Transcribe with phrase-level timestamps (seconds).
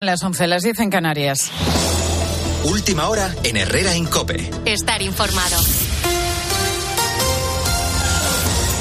[0.00, 1.50] Las 11, las 10 en Canarias.
[2.62, 4.48] Última hora en Herrera Incope.
[4.64, 5.56] Estar informado.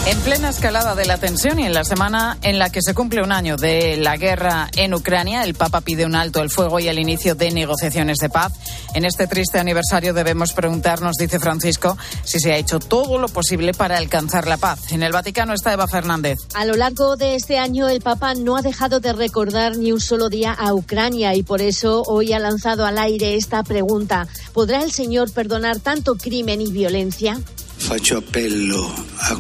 [0.08, 3.22] En plena escalada de la tensión y en la semana en la que se cumple
[3.22, 6.88] un año de la guerra en Ucrania, el Papa pide un alto el fuego y
[6.88, 8.54] el inicio de negociaciones de paz.
[8.94, 13.74] En este triste aniversario debemos preguntarnos, dice Francisco, si se ha hecho todo lo posible
[13.74, 14.94] para alcanzar la paz.
[14.94, 16.40] En el Vaticano está Eva Fernández.
[16.54, 20.00] A lo largo de este año, el Papa no ha dejado de recordar ni un
[20.00, 24.26] solo día a Ucrania y por eso hoy ha lanzado al aire esta pregunta.
[24.54, 27.42] ¿Podrá el Señor perdonar tanto crimen y violencia?
[27.78, 29.36] Faccio appello a.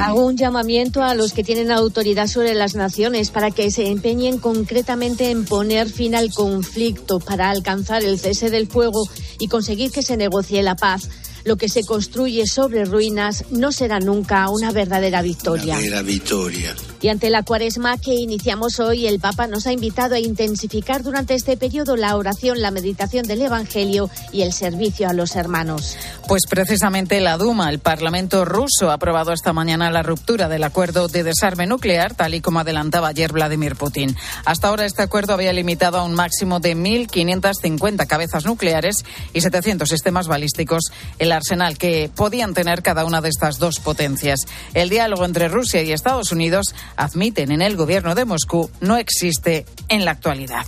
[0.00, 4.38] Hago un llamamiento a los que tienen autoridad sobre las naciones para que se empeñen
[4.38, 10.02] concretamente en poner fin al conflicto para alcanzar el cese del fuego y conseguir que
[10.02, 11.08] se negocie la paz.
[11.44, 15.74] Lo que se construye sobre ruinas no será nunca una verdadera victoria.
[15.74, 16.74] Una vera vittoria.
[17.02, 21.34] Y ante la cuaresma que iniciamos hoy, el Papa nos ha invitado a intensificar durante
[21.34, 25.96] este periodo la oración, la meditación del Evangelio y el servicio a los hermanos.
[26.28, 31.08] Pues precisamente la Duma, el Parlamento ruso, ha aprobado esta mañana la ruptura del acuerdo
[31.08, 34.14] de desarme nuclear, tal y como adelantaba ayer Vladimir Putin.
[34.44, 39.88] Hasta ahora este acuerdo había limitado a un máximo de 1.550 cabezas nucleares y 700
[39.88, 44.40] sistemas balísticos el arsenal que podían tener cada una de estas dos potencias.
[44.74, 49.66] El diálogo entre Rusia y Estados Unidos, admiten en el gobierno de Moscú, no existe
[49.88, 50.66] en la actualidad.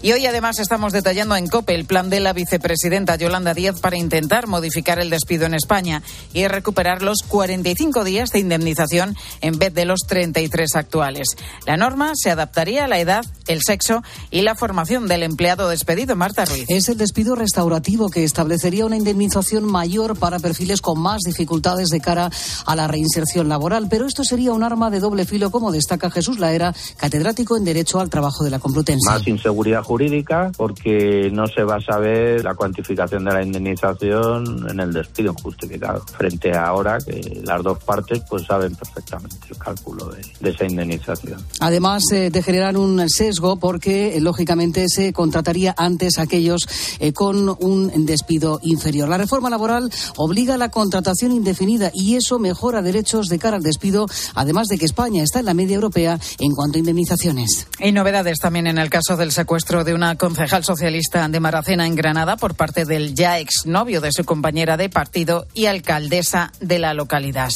[0.00, 3.96] Y hoy además estamos detallando en COPE el plan de la vicepresidenta Yolanda Díaz para
[3.96, 6.02] intentar modificar el despido en España
[6.32, 11.26] y recuperar los 45 días de indemnización en vez de los 33 actuales.
[11.66, 16.14] La norma se adaptaría a la edad, el sexo y la formación del empleado despedido.
[16.14, 16.66] Marta Ruiz.
[16.68, 19.87] Es el despido restaurativo que establecería una indemnización mayor
[20.18, 22.30] para perfiles con más dificultades de cara
[22.66, 23.88] a la reinserción laboral.
[23.88, 28.00] Pero esto sería un arma de doble filo, como destaca Jesús Laera, catedrático en Derecho
[28.00, 29.08] al Trabajo de la Complutense.
[29.08, 34.80] Más inseguridad jurídica porque no se va a saber la cuantificación de la indemnización en
[34.80, 36.04] el despido injustificado.
[36.16, 40.64] Frente a ahora que las dos partes pues saben perfectamente el cálculo de, de esa
[40.64, 41.42] indemnización.
[41.60, 46.68] Además eh, de generar un sesgo porque eh, lógicamente se contrataría antes a aquellos
[47.00, 49.08] eh, con un despido inferior.
[49.08, 49.77] La reforma laboral
[50.16, 54.78] obliga a la contratación indefinida y eso mejora derechos de cara al despido, además de
[54.78, 57.66] que España está en la media europea en cuanto a indemnizaciones.
[57.78, 61.94] Y novedades también en el caso del secuestro de una concejal socialista de Maracena en
[61.94, 66.94] Granada por parte del ya exnovio de su compañera de partido y alcaldesa de la
[66.94, 67.50] localidad.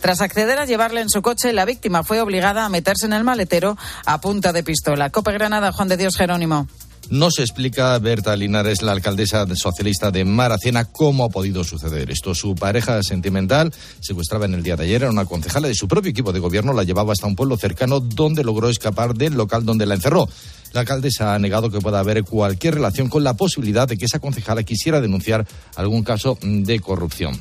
[0.00, 3.24] Tras acceder a llevarle en su coche, la víctima fue obligada a meterse en el
[3.24, 5.10] maletero a punta de pistola.
[5.10, 6.66] Cope Granada, Juan de Dios Jerónimo.
[7.10, 12.34] No se explica Berta Linares, la alcaldesa socialista de Maracena, cómo ha podido suceder esto.
[12.34, 16.10] Su pareja sentimental secuestraba en el día de ayer a una concejala de su propio
[16.10, 19.86] equipo de gobierno, la llevaba hasta un pueblo cercano donde logró escapar del local donde
[19.86, 20.28] la encerró.
[20.72, 24.18] La alcaldesa ha negado que pueda haber cualquier relación con la posibilidad de que esa
[24.18, 27.40] concejala quisiera denunciar algún caso de corrupción.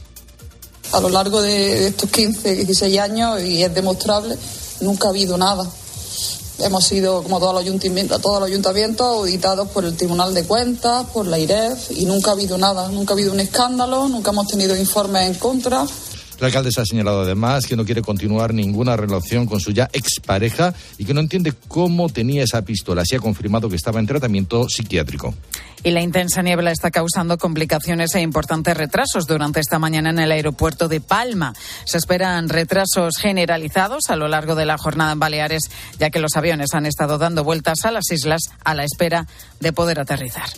[0.91, 4.37] A lo largo de estos 15, 16 años, y es demostrable,
[4.81, 5.67] nunca ha habido nada.
[6.59, 11.05] Hemos sido, como todos los ayuntamientos, todos los ayuntamientos, auditados por el Tribunal de Cuentas,
[11.11, 12.87] por la IREF, y nunca ha habido nada.
[12.89, 15.85] Nunca ha habido un escándalo, nunca hemos tenido informes en contra.
[16.43, 20.73] La alcaldesa ha señalado además que no quiere continuar ninguna relación con su ya expareja
[20.97, 23.05] y que no entiende cómo tenía esa pistola.
[23.05, 25.33] Se ha confirmado que estaba en tratamiento psiquiátrico.
[25.83, 30.33] Y la intensa niebla está causando complicaciones e importantes retrasos durante esta mañana en el
[30.33, 31.53] aeropuerto de Palma.
[31.85, 36.35] Se esperan retrasos generalizados a lo largo de la jornada en Baleares, ya que los
[36.35, 39.27] aviones han estado dando vueltas a las islas a la espera
[39.61, 40.49] de poder aterrizar.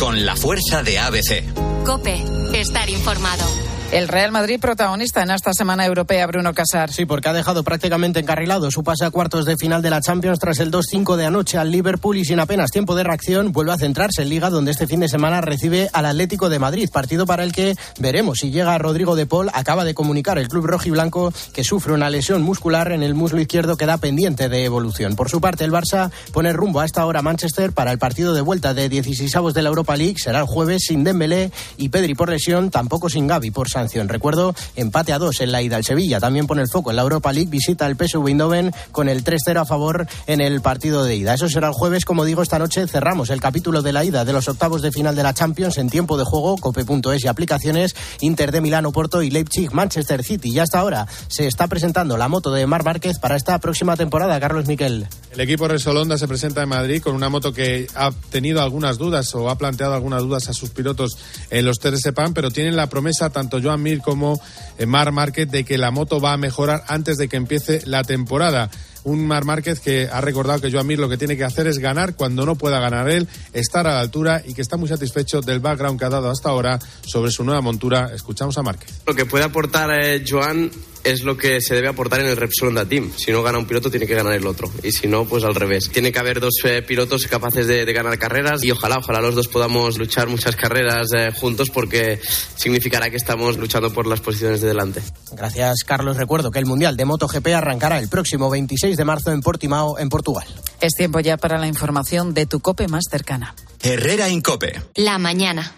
[0.00, 1.44] Con la fuerza de ABC.
[1.84, 3.67] Cope, estar informado.
[3.90, 6.92] El Real Madrid protagonista en esta semana europea, Bruno Casar.
[6.92, 10.38] Sí, porque ha dejado prácticamente encarrilado su pase a cuartos de final de la Champions
[10.38, 13.78] tras el 2-5 de anoche al Liverpool y sin apenas tiempo de reacción vuelve a
[13.78, 17.44] centrarse en Liga donde este fin de semana recibe al Atlético de Madrid, partido para
[17.44, 19.48] el que veremos si llega Rodrigo de Paul.
[19.54, 23.78] Acaba de comunicar el club rojiblanco que sufre una lesión muscular en el muslo izquierdo
[23.78, 25.16] que da pendiente de evolución.
[25.16, 28.34] Por su parte, el Barça pone rumbo a esta hora a Manchester para el partido
[28.34, 30.16] de vuelta de 16 de la Europa League.
[30.18, 33.70] Será el jueves sin Dembélé y Pedri por lesión, tampoco sin Gavi por
[34.08, 36.20] Recuerdo, empate a dos en la ida al Sevilla.
[36.20, 39.60] También pone el foco en la Europa League, visita el PSV Eindhoven con el 3-0
[39.60, 41.34] a favor en el partido de ida.
[41.34, 44.32] Eso será el jueves, como digo, esta noche cerramos el capítulo de la ida de
[44.32, 48.52] los octavos de final de la Champions en tiempo de juego, cope.es y aplicaciones, Inter
[48.52, 50.50] de Milano, Porto y Leipzig, Manchester City.
[50.50, 54.40] Y hasta ahora se está presentando la moto de Mar Márquez para esta próxima temporada,
[54.40, 55.06] Carlos Miquel.
[55.32, 59.34] El equipo Resolonda se presenta en Madrid con una moto que ha tenido algunas dudas
[59.34, 61.16] o ha planteado algunas dudas a sus pilotos
[61.50, 64.40] en los de Sepan, pero tienen la promesa tanto Joan Mir como
[64.86, 68.70] Mar Márquez de que la moto va a mejorar antes de que empiece la temporada.
[69.04, 71.78] Un Mar Márquez que ha recordado que Joan Mir lo que tiene que hacer es
[71.78, 75.40] ganar cuando no pueda ganar él, estar a la altura y que está muy satisfecho
[75.40, 78.10] del background que ha dado hasta ahora sobre su nueva montura.
[78.14, 79.02] Escuchamos a Márquez.
[79.06, 80.70] Lo que puede aportar eh, Joan
[81.04, 83.12] es lo que se debe aportar en el Repsol Honda Team.
[83.16, 84.70] Si no gana un piloto, tiene que ganar el otro.
[84.82, 85.90] Y si no, pues al revés.
[85.90, 89.34] Tiene que haber dos eh, pilotos capaces de, de, ganar carreras y ojalá, ojalá los
[89.34, 92.20] dos podamos luchar muchas carreras eh, juntos porque
[92.56, 95.02] significará que estamos luchando por las posiciones de delante.
[95.32, 96.16] Gracias, Carlos.
[96.16, 100.08] Recuerdo que el Mundial de MotoGP arrancará el próximo 26 de marzo en Portimao, en
[100.08, 100.46] Portugal.
[100.80, 103.54] Es tiempo ya para la información de tu cope más cercana.
[103.82, 104.80] Herrera Incope.
[104.94, 105.77] La mañana.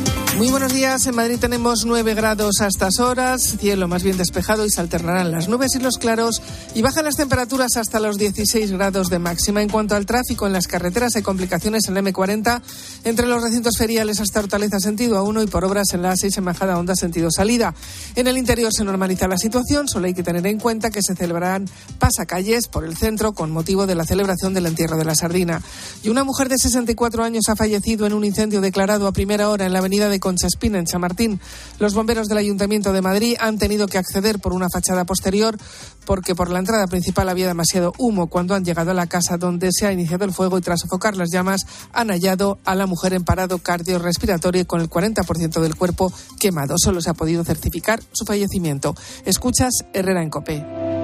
[0.37, 1.05] Muy buenos días.
[1.07, 5.29] En Madrid tenemos 9 grados a estas horas, cielo más bien despejado y se alternarán
[5.29, 6.41] las nubes y los claros
[6.73, 9.61] y bajan las temperaturas hasta los 16 grados de máxima.
[9.61, 12.61] En cuanto al tráfico en las carreteras, hay complicaciones en la M40
[13.03, 16.43] entre los recintos feriales hasta Hortaleza sentido A1 y por obras en la A6 en
[16.45, 17.75] Majada Onda sentido salida.
[18.15, 21.13] En el interior se normaliza la situación, solo hay que tener en cuenta que se
[21.13, 21.69] celebrarán
[21.99, 25.61] pasacalles por el centro con motivo de la celebración del entierro de la sardina.
[26.03, 29.65] Y una mujer de 64 años ha fallecido en un incendio declarado a primera hora
[29.65, 31.41] en la avenida de Concha Espina, en Chamartín.
[31.79, 35.57] Los bomberos del Ayuntamiento de Madrid han tenido que acceder por una fachada posterior
[36.05, 38.27] porque por la entrada principal había demasiado humo.
[38.27, 41.17] Cuando han llegado a la casa donde se ha iniciado el fuego y tras sofocar
[41.17, 46.13] las llamas han hallado a la mujer en parado cardiorrespiratorio con el 40% del cuerpo
[46.39, 46.75] quemado.
[46.77, 48.95] Solo se ha podido certificar su fallecimiento.
[49.25, 51.00] Escuchas Herrera en Copé.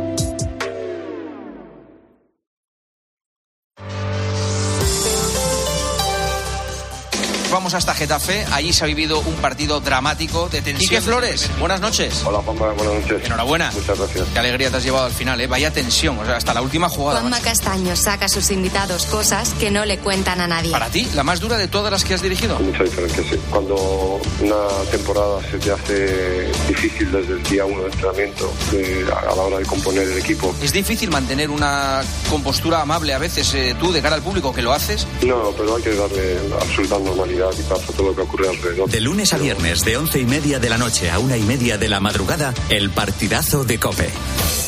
[7.58, 10.78] Vamos hasta Getafe, allí se ha vivido un partido dramático de tensión.
[10.78, 12.22] Quique Flores, buenas noches.
[12.24, 13.26] Hola Juanma, buenas noches.
[13.26, 13.72] Enhorabuena.
[13.72, 14.28] Muchas gracias.
[14.32, 15.48] Qué alegría te has llevado al final, ¿eh?
[15.48, 17.22] Vaya tensión, o sea, hasta la última jugada.
[17.22, 20.70] Juanma Castaño saca a sus invitados cosas que no le cuentan a nadie.
[20.70, 22.60] Para ti, la más dura de todas las que has dirigido.
[22.60, 23.40] Mucha diferencia, sí.
[23.50, 29.34] Cuando una temporada se te hace difícil desde el día uno de entrenamiento de, a
[29.36, 30.54] la hora de componer el equipo.
[30.62, 34.62] ¿Es difícil mantener una compostura amable a veces eh, tú de cara al público que
[34.62, 35.08] lo haces?
[35.26, 38.90] No, pero hay que darle absoluta normalidad y pasa todo lo que ocurre alrededor.
[38.90, 41.78] De lunes a viernes, de once y media de la noche a una y media
[41.78, 44.10] de la madrugada, el partidazo de Cope.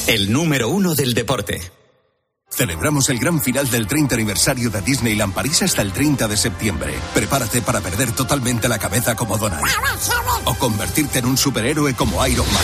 [0.07, 1.61] El número uno del deporte.
[2.51, 6.93] Celebramos el gran final del 30 aniversario de Disneyland París hasta el 30 de septiembre.
[7.13, 9.63] Prepárate para perder totalmente la cabeza como Donald.
[10.45, 12.63] O convertirte en un superhéroe como Iron Man.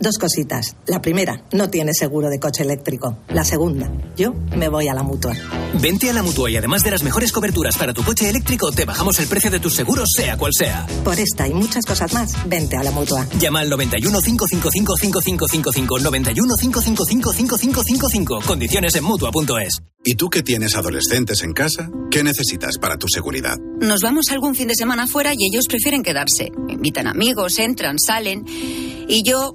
[0.00, 0.76] Dos cositas.
[0.86, 3.18] La primera, no tienes seguro de coche eléctrico.
[3.28, 5.34] La segunda, yo me voy a la mutua.
[5.80, 8.84] Vente a la mutua y además de las mejores coberturas para tu coche eléctrico, te
[8.84, 10.86] bajamos el precio de tus seguros, sea cual sea.
[11.04, 13.26] Por esta y muchas cosas más, vente a la mutua.
[13.38, 18.40] Llama al 91 555 5555 91 555 5555.
[18.46, 19.80] Condiciones en mutua.es.
[20.04, 21.88] ¿Y tú que tienes adolescentes en casa?
[22.10, 23.56] ¿Qué necesitas para tu seguridad?
[23.80, 26.52] Nos vamos algún fin de semana fuera y ellos prefieren quedarse.
[26.68, 28.44] Invitan amigos, entran, salen.
[28.46, 29.54] Y yo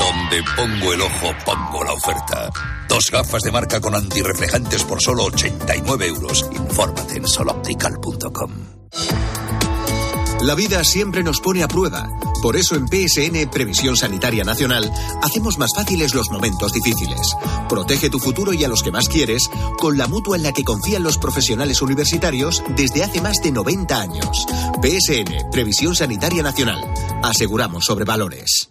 [0.00, 2.50] Donde pongo el ojo, pongo la oferta.
[2.88, 6.48] Dos gafas de marca con antirreflejantes por solo 89 euros.
[6.52, 8.50] Infórmate en soloptical.com.
[10.42, 12.08] La vida siempre nos pone a prueba.
[12.40, 14.90] Por eso en PSN Previsión Sanitaria Nacional
[15.22, 17.36] hacemos más fáciles los momentos difíciles.
[17.68, 20.64] Protege tu futuro y a los que más quieres con la mutua en la que
[20.64, 24.46] confían los profesionales universitarios desde hace más de 90 años.
[24.80, 26.80] PSN Previsión Sanitaria Nacional.
[27.22, 28.70] Aseguramos sobre valores.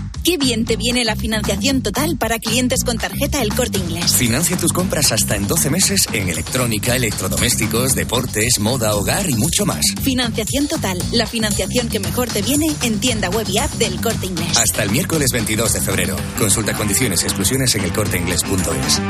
[0.23, 4.13] Qué bien te viene la financiación total para clientes con tarjeta El Corte Inglés.
[4.13, 9.65] Financia tus compras hasta en 12 meses en electrónica, electrodomésticos, deportes, moda, hogar y mucho
[9.65, 9.83] más.
[10.03, 14.27] Financiación total, la financiación que mejor te viene en tienda web y app del Corte
[14.27, 14.59] Inglés.
[14.59, 16.15] Hasta el miércoles 22 de febrero.
[16.37, 19.01] Consulta condiciones y exclusiones en elcorteinglés.es.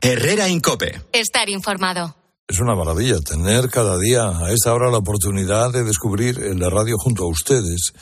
[0.00, 1.00] Herrera Incope.
[1.12, 2.16] Estar informado.
[2.48, 6.70] Es una maravilla tener cada día a esta hora la oportunidad de descubrir en la
[6.70, 7.92] radio junto a ustedes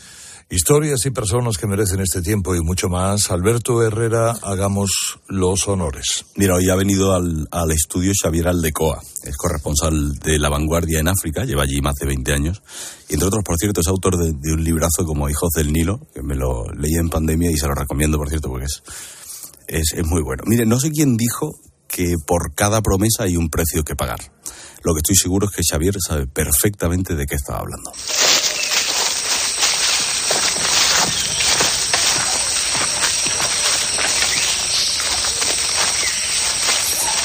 [0.51, 3.31] historias y personas que merecen este tiempo y mucho más.
[3.31, 6.27] Alberto Herrera, hagamos los honores.
[6.37, 11.09] Mira, hoy ha venido al, al estudio Xavier Aldecoa, es corresponsal de La Vanguardia en
[11.09, 12.63] África, lleva allí más de 20 años,
[13.09, 16.07] y entre otros, por cierto, es autor de, de un librazo como Hijos del Nilo,
[16.15, 18.83] que me lo leí en pandemia y se lo recomiendo, por cierto, porque es,
[19.67, 20.45] es, es muy bueno.
[20.47, 21.53] Mire, no sé quién dijo
[21.89, 24.19] que por cada promesa hay un precio que pagar.
[24.83, 27.93] Lo que estoy seguro es que Xavier sabe perfectamente de qué estaba hablando.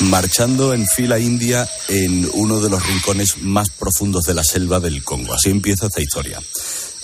[0.01, 5.03] Marchando en fila india en uno de los rincones más profundos de la selva del
[5.03, 5.33] Congo.
[5.33, 6.39] Así empieza esta historia.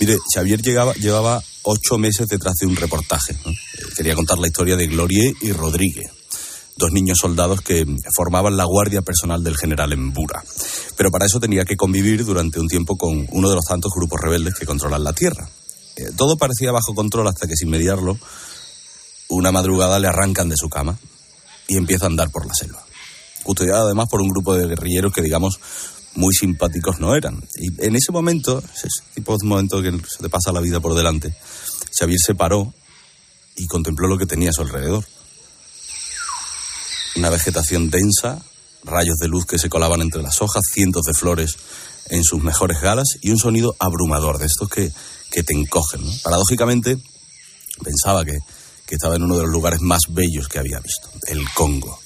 [0.00, 3.36] Mire, Xavier llevaba ocho meses detrás de un reportaje.
[3.44, 3.52] ¿no?
[3.94, 6.10] Quería contar la historia de Glorie y Rodríguez,
[6.78, 7.84] dos niños soldados que
[8.14, 10.42] formaban la guardia personal del general Embura.
[10.96, 14.20] Pero para eso tenía que convivir durante un tiempo con uno de los tantos grupos
[14.22, 15.48] rebeldes que controlan la tierra.
[15.96, 18.18] Eh, todo parecía bajo control hasta que sin mediarlo,
[19.28, 20.98] una madrugada le arrancan de su cama
[21.68, 22.85] y empieza a andar por la selva.
[23.46, 25.60] Custodiado además por un grupo de guerrilleros que, digamos,
[26.16, 27.40] muy simpáticos no eran.
[27.54, 30.96] Y en ese momento, ese tipo de momento que se te pasa la vida por
[30.96, 31.32] delante,
[31.96, 32.74] Xavier se paró
[33.54, 35.04] y contempló lo que tenía a su alrededor.
[37.14, 38.42] Una vegetación densa,
[38.82, 41.54] rayos de luz que se colaban entre las hojas, cientos de flores
[42.08, 44.90] en sus mejores galas y un sonido abrumador de estos que,
[45.30, 46.00] que te encogen.
[46.24, 46.98] Paradójicamente,
[47.80, 48.38] pensaba que,
[48.88, 52.00] que estaba en uno de los lugares más bellos que había visto, el Congo.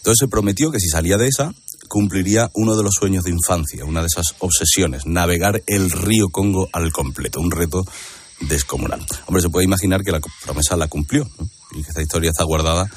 [0.00, 1.52] Entonces se prometió que si salía de esa,
[1.88, 6.68] cumpliría uno de los sueños de infancia, una de esas obsesiones, navegar el río Congo
[6.72, 7.84] al completo, un reto
[8.40, 9.04] descomunal.
[9.26, 11.28] Hombre, se puede imaginar que la promesa la cumplió
[11.72, 12.90] y que esta historia está guardada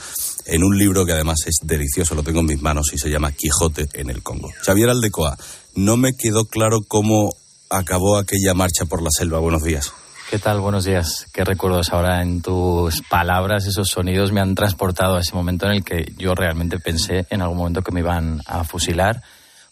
[0.46, 3.32] en un libro que además es delicioso, lo tengo en mis manos y se llama
[3.32, 4.52] Quijote en el Congo.
[4.66, 5.38] Xavier Aldecoa,
[5.76, 7.36] no me quedó claro cómo
[7.70, 9.40] acabó aquella marcha por la selva.
[9.40, 9.92] Buenos días.
[10.34, 10.62] ¿Qué tal?
[10.62, 11.28] Buenos días.
[11.32, 13.68] ¿Qué recuerdos ahora en tus palabras?
[13.68, 17.44] Esos sonidos me han transportado a ese momento en el que yo realmente pensé en
[17.44, 19.22] algún momento que me iban a fusilar.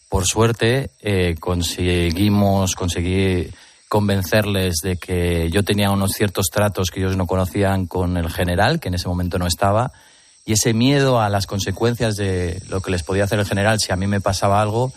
[0.08, 3.50] Por suerte eh, conseguimos, conseguí
[3.88, 8.78] convencerles de que yo tenía unos ciertos tratos que ellos no conocían con el general,
[8.78, 9.90] que en ese momento no estaba,
[10.44, 13.90] y ese miedo a las consecuencias de lo que les podía hacer el general si
[13.90, 14.92] a mí me pasaba algo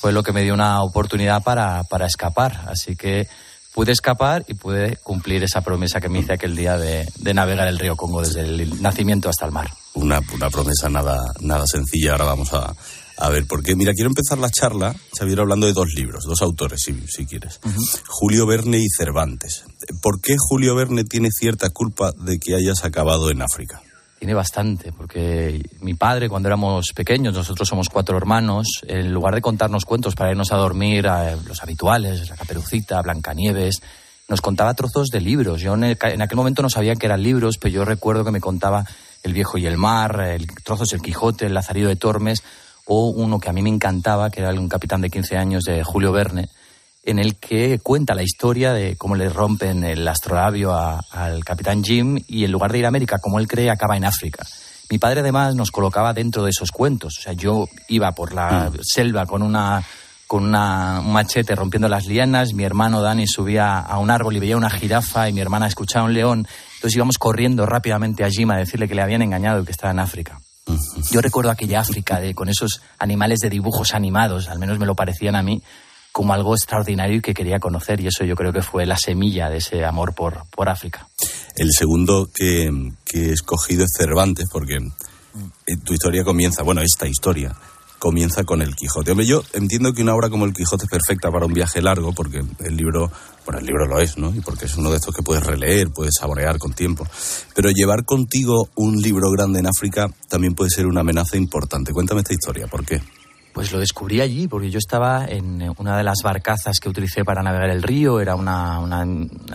[0.00, 2.66] fue lo que me dio una oportunidad para, para escapar.
[2.68, 3.26] Así que
[3.74, 7.68] pude escapar y pude cumplir esa promesa que me hice aquel día de, de navegar
[7.68, 9.70] el río Congo desde el nacimiento hasta el mar.
[9.94, 12.12] Una, una promesa nada, nada sencilla.
[12.12, 12.74] Ahora vamos a,
[13.18, 16.80] a ver, porque mira, quiero empezar la charla, Xavier, hablando de dos libros, dos autores,
[16.84, 17.58] si, si quieres.
[17.64, 18.00] Uh -huh.
[18.06, 19.64] Julio Verne y Cervantes.
[20.00, 23.82] ¿Por qué Julio Verne tiene cierta culpa de que hayas acabado en África?
[24.18, 29.40] Tiene bastante, porque mi padre, cuando éramos pequeños, nosotros somos cuatro hermanos, en lugar de
[29.40, 33.80] contarnos cuentos para irnos a dormir, a los habituales, la caperucita, Blancanieves,
[34.28, 35.60] nos contaba trozos de libros.
[35.60, 38.32] Yo en, el, en, aquel momento no sabía que eran libros, pero yo recuerdo que
[38.32, 38.84] me contaba
[39.22, 42.42] El viejo y el mar, el, trozos del Quijote, El Lazarillo de Tormes,
[42.86, 45.84] o uno que a mí me encantaba, que era un capitán de 15 años de
[45.84, 46.48] Julio Verne,
[47.08, 51.82] en el que cuenta la historia de cómo le rompen el astrolabio a, al capitán
[51.82, 54.44] Jim y en lugar de ir a América, como él cree, acaba en África.
[54.90, 57.16] Mi padre además nos colocaba dentro de esos cuentos.
[57.18, 58.78] O sea, yo iba por la mm.
[58.82, 59.82] selva con una
[60.26, 64.40] con una, un machete rompiendo las lianas, mi hermano Dani subía a un árbol y
[64.40, 66.46] veía una jirafa y mi hermana escuchaba un león.
[66.74, 69.90] Entonces íbamos corriendo rápidamente a Jim a decirle que le habían engañado y que estaba
[69.90, 70.38] en África.
[71.10, 74.94] Yo recuerdo aquella África de, con esos animales de dibujos animados, al menos me lo
[74.94, 75.62] parecían a mí,
[76.18, 79.48] como algo extraordinario y que quería conocer, y eso yo creo que fue la semilla
[79.48, 81.06] de ese amor por, por África.
[81.54, 82.68] El segundo que,
[83.04, 84.78] que he escogido es Cervantes, porque
[85.84, 87.54] tu historia comienza, bueno, esta historia
[88.00, 89.12] comienza con el Quijote.
[89.12, 92.12] Hombre, yo entiendo que una obra como el Quijote es perfecta para un viaje largo,
[92.12, 93.12] porque el libro,
[93.44, 94.34] bueno, el libro lo es, ¿no?
[94.34, 97.06] Y porque es uno de estos que puedes releer, puedes saborear con tiempo.
[97.54, 101.92] Pero llevar contigo un libro grande en África también puede ser una amenaza importante.
[101.92, 103.00] Cuéntame esta historia, ¿por qué?
[103.52, 107.42] Pues lo descubrí allí, porque yo estaba en una de las barcazas que utilicé para
[107.42, 109.04] navegar el río, era una, una,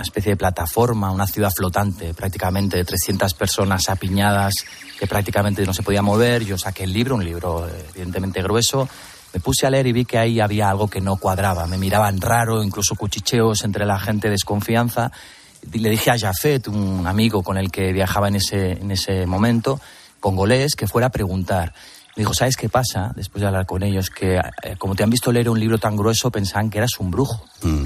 [0.02, 4.54] especie de plataforma, una ciudad flotante prácticamente, de 300 personas apiñadas
[5.00, 6.44] que prácticamente no se podía mover.
[6.44, 8.90] Yo saqué el libro, un libro evidentemente grueso,
[9.34, 11.66] me puse a leer y vi que ahí había algo que no cuadraba.
[11.66, 15.12] Me miraban raro, incluso cuchicheos entre la gente, desconfianza.
[15.72, 19.82] Le dije a Jafet, un amigo con el que viajaba en ese, en ese momento,
[20.20, 21.74] congolés, que fuera a preguntar.
[22.16, 23.12] Me dijo, ¿sabes qué pasa?
[23.16, 25.96] Después de hablar con ellos, que eh, como te han visto leer un libro tan
[25.96, 27.44] grueso, pensaban que eras un brujo.
[27.64, 27.86] Mm.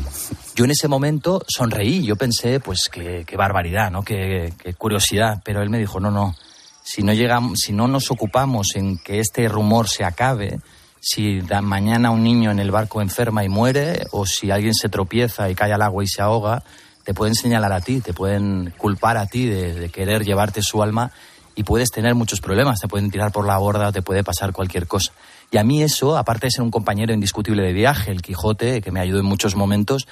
[0.56, 4.04] Yo en ese momento sonreí, yo pensé, pues, qué, qué barbaridad, ¿no?
[4.04, 5.42] Qué, qué, curiosidad.
[5.46, 6.36] Pero él me dijo, no, no,
[6.84, 10.60] si no, llegamos, si no nos ocupamos en que este rumor se acabe,
[11.00, 15.50] si mañana un niño en el barco enferma y muere, o si alguien se tropieza
[15.50, 16.64] y cae al agua y se ahoga,
[17.08, 21.14] te pueden señalar a ti, te pueden culpar a ti de, querer llevarte su alma
[21.58, 24.88] y puedes tener muchos problemas, te pueden tirar por la borda, te puede pasar cualquier
[24.88, 25.12] cosa.
[25.50, 28.92] Y a mí eso, aparte de ser un compañero indiscutible de viaje, el Quijote, que
[28.92, 30.08] me ayudó en muchos momentos,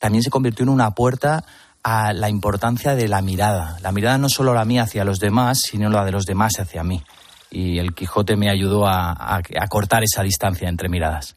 [0.00, 1.44] también se convirtió en una puerta
[1.84, 3.78] a la importancia de la mirada.
[3.80, 6.82] La mirada no solo la mía hacia los demás, sino la de los demás hacia
[6.82, 7.00] mí.
[7.48, 11.36] Y el Quijote me ayudó a, a cortar esa distancia entre miradas.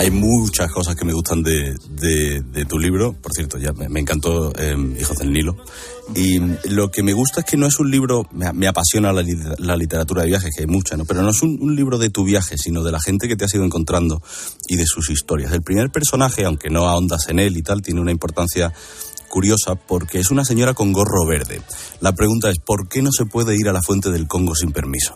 [0.00, 3.12] Hay muchas cosas que me gustan de, de, tu libro.
[3.12, 5.58] Por cierto, ya me, encantó em, Hijos del Nilo.
[6.14, 6.38] Y
[6.70, 9.22] lo que me gusta es que no es un libro, me, apasiona la,
[9.58, 11.04] la, literatura de viajes, que hay mucha, ¿no?
[11.04, 13.52] Pero no es un, libro de tu viaje, sino de la gente que te has
[13.52, 14.22] ido encontrando
[14.68, 15.52] y de sus historias.
[15.52, 18.72] El primer personaje, aunque no ahondas en él y tal, tiene una importancia
[19.28, 21.60] curiosa porque es una señora con gorro verde.
[22.00, 24.72] La pregunta es, ¿por qué no se puede ir a la fuente del Congo sin
[24.72, 25.14] permiso?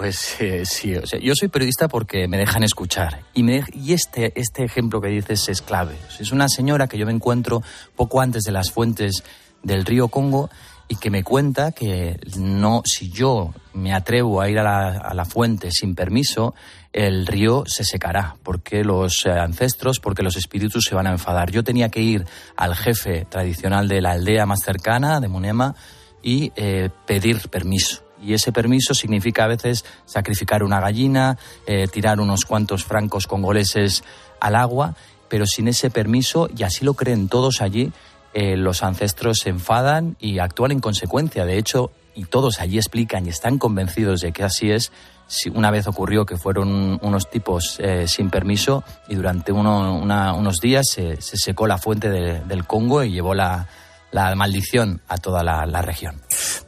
[0.00, 3.20] Pues eh, sí, o sea, yo soy periodista porque me dejan escuchar.
[3.34, 5.94] Y, me y este, este ejemplo que dices es clave.
[6.18, 7.62] Es una señora que yo me encuentro
[7.96, 9.22] poco antes de las fuentes
[9.62, 10.48] del río Congo
[10.88, 15.12] y que me cuenta que no, si yo me atrevo a ir a la, a
[15.12, 16.54] la fuente sin permiso,
[16.94, 21.50] el río se secará, porque los ancestros, porque los espíritus se van a enfadar.
[21.50, 22.24] Yo tenía que ir
[22.56, 25.74] al jefe tradicional de la aldea más cercana, de Munema,
[26.22, 32.20] y eh, pedir permiso y ese permiso significa a veces sacrificar una gallina, eh, tirar
[32.20, 34.04] unos cuantos francos congoleses
[34.40, 34.94] al agua,
[35.28, 37.92] pero sin ese permiso, y así lo creen todos allí,
[38.32, 41.44] eh, los ancestros se enfadan y actúan en consecuencia.
[41.44, 44.92] De hecho, y todos allí explican y están convencidos de que así es,
[45.54, 51.20] una vez ocurrió que fueron unos tipos eh, sin permiso y durante unos días se,
[51.20, 53.66] secó la fuente del Congo y llevó la
[54.34, 56.20] maldición a toda la, región.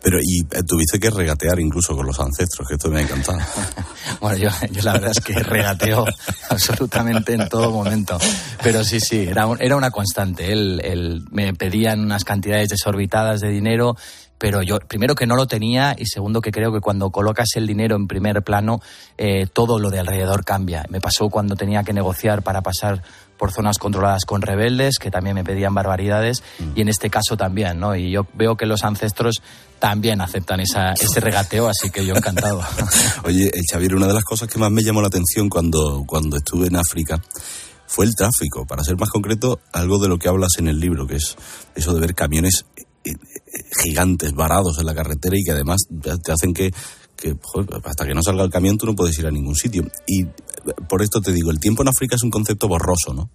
[0.03, 3.39] Pero, y eh, tuviste que regatear incluso con los ancestros, que esto me ha encantado.
[4.21, 4.51] bueno, yo,
[4.83, 6.05] la verdad es que regateo
[6.51, 8.19] absolutamente en todo momento.
[8.63, 10.53] Pero sí, sí, era, era una constante.
[10.53, 13.97] Él, él me pedían unas cantidades desorbitadas de dinero
[14.43, 17.65] pero yo primero que no lo tenía y segundo que creo que cuando colocas el
[17.65, 18.81] dinero en primer plano
[19.17, 20.85] eh, todo lo de alrededor cambia.
[20.89, 23.05] Me pasó cuando tenía que negociar para pasar
[23.43, 26.45] por zonas controladas con rebeldes que también me pedían barbaridades
[26.77, 27.97] y en este caso también, ¿no?
[27.97, 29.43] Y yo veo que los ancestros
[29.81, 32.63] también aceptan esa, ese regateo, así que yo encantado.
[33.25, 36.37] Oye, eh, Xavier, una de las cosas que más me llamó la atención cuando, cuando
[36.37, 37.21] estuve en África
[37.89, 38.65] fue el tráfico.
[38.65, 41.35] Para ser más concreto, algo de lo que hablas en el libro, que es
[41.75, 42.65] eso de ver camiones
[43.83, 45.81] gigantes varados en la carretera y que además
[46.23, 46.71] te hacen que,
[47.85, 49.83] hasta que no salga el camión tú no puedes ir a ningún sitio.
[50.07, 50.25] Y
[50.89, 53.31] por esto te digo, el tiempo en África es un concepto borroso, ¿no?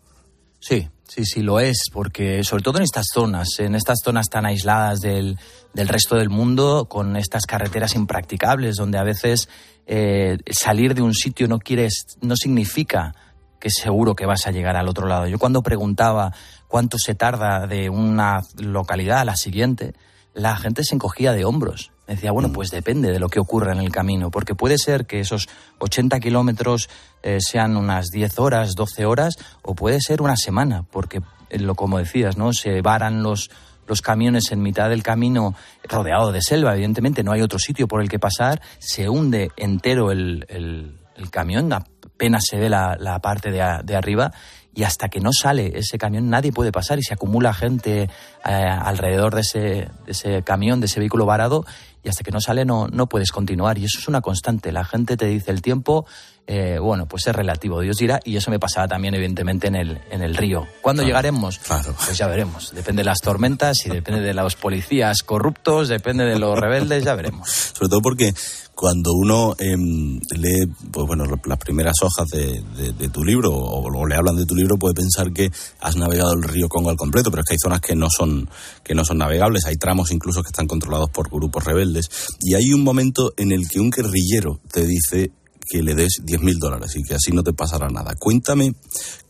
[0.59, 4.45] Sí, sí, sí lo es, porque sobre todo en estas zonas, en estas zonas tan
[4.45, 5.37] aisladas del,
[5.73, 9.49] del resto del mundo, con estas carreteras impracticables, donde a veces
[9.85, 13.13] eh, salir de un sitio no quieres, no significa
[13.59, 15.27] que seguro que vas a llegar al otro lado.
[15.27, 16.33] Yo cuando preguntaba
[16.67, 19.93] cuánto se tarda de una localidad a la siguiente,
[20.33, 21.91] la gente se encogía de hombros.
[22.07, 25.19] Decía, bueno, pues depende de lo que ocurra en el camino, porque puede ser que
[25.19, 26.89] esos 80 kilómetros
[27.21, 31.75] eh, sean unas 10 horas, 12 horas, o puede ser una semana, porque, eh, lo,
[31.75, 32.53] como decías, ¿no?
[32.53, 33.49] Se varan los,
[33.87, 38.01] los camiones en mitad del camino, rodeado de selva, evidentemente, no hay otro sitio por
[38.01, 43.51] el que pasar, se hunde entero el, el, camión, apenas se ve la, la parte
[43.51, 44.31] de, de arriba
[44.77, 48.09] y hasta que no sale ese camión nadie puede pasar y se acumula gente eh,
[48.45, 51.65] alrededor de ese, de ese, camión, de ese vehículo varado
[52.07, 53.77] y hasta que no sale no, no puedes continuar.
[53.77, 54.71] Y eso es una constante.
[54.71, 56.05] La gente te dice el tiempo,
[56.49, 59.99] eh, bueno, pues es relativo, Dios dirá, y eso me pasaba también evidentemente en el,
[60.09, 60.65] en el río.
[60.81, 61.59] ¿Cuándo llegaremos?
[61.59, 61.93] Claro.
[62.05, 62.73] Pues ya veremos.
[62.73, 67.15] Depende de las tormentas y depende de los policías corruptos, depende de los rebeldes, ya
[67.15, 67.49] veremos.
[67.73, 68.33] Sobre todo porque
[68.73, 74.35] cuando uno em, lee pues bueno las primeras hojas de, tu libro o, le hablan
[74.35, 77.47] de tu libro puede pensar que has navegado el río Congo al completo pero es
[77.47, 78.47] que hay zonas que no son
[78.83, 82.07] que no son navegables hay tramos incluso que están controlados por grupos rebeldes
[82.39, 85.31] y hay un momento en el que un guerrillero te dice
[85.69, 88.13] que le des 10.000 dólares y que así no te pasará nada.
[88.17, 88.73] Cuéntame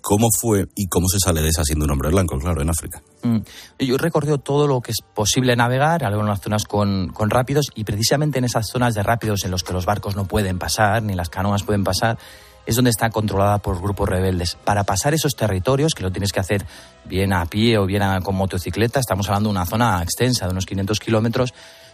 [0.01, 3.01] cómo fue y cómo se sale de esa siendo un hombre blanco, claro, en África.
[3.23, 3.39] Mm.
[3.79, 8.37] Yo recorrido todo lo que es posible navegar, algunas zonas con, con rápidos, y precisamente
[8.37, 11.29] en esas zonas de rápidos en los que los barcos no pueden pasar, ni las
[11.29, 12.17] canoas pueden pasar,
[12.65, 14.57] es donde está controlada por grupos rebeldes.
[14.63, 16.65] Para pasar esos territorios, que lo tienes que hacer
[17.05, 20.65] bien a pie o bien con motocicleta, estamos hablando de una zona extensa de unos
[20.65, 21.53] 500 kilómetros,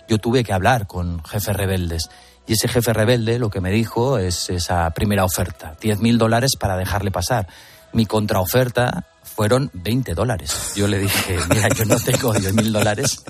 [0.10, 2.10] yo tuve que hablar con jefes rebeldes
[2.46, 6.78] y ese jefe rebelde lo que me dijo es esa primera oferta, 10.000 dólares para
[6.78, 7.48] dejarle pasar.
[7.94, 10.74] Mi contraoferta fueron 20 dólares.
[10.76, 13.24] Yo le dije, mira, yo no tengo 10 mil dólares.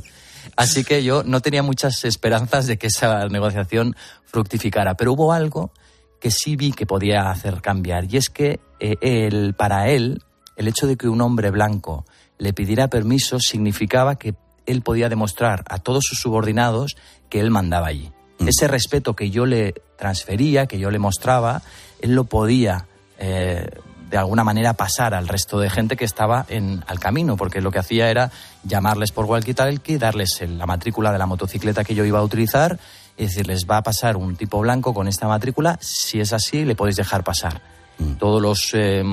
[0.56, 3.96] Así que yo no tenía muchas esperanzas de que esa negociación
[4.26, 4.96] fructificara.
[4.96, 5.72] Pero hubo algo
[6.20, 8.06] que sí vi que podía hacer cambiar.
[8.14, 10.22] Y es que eh, para él,
[10.56, 12.06] el hecho de que un hombre blanco
[12.38, 16.96] le pidiera permiso significaba que él podía demostrar a todos sus subordinados
[17.30, 18.12] que él mandaba allí.
[18.44, 18.48] Mm.
[18.48, 21.62] Ese respeto que yo le transfería, que yo le mostraba,
[22.02, 22.86] él lo podía
[23.18, 23.68] eh,
[24.10, 27.72] de alguna manera pasar al resto de gente que estaba en, al camino, porque lo
[27.72, 28.32] que hacía era
[28.64, 32.80] llamarles por walkie-talkie, darles la matrícula de la motocicleta que yo iba a utilizar
[33.18, 36.76] y decirles, va a pasar un tipo blanco con esta matrícula, si es así, le
[36.76, 37.62] podéis dejar pasar.
[37.98, 38.14] Mm.
[38.16, 39.04] Todos, los, eh,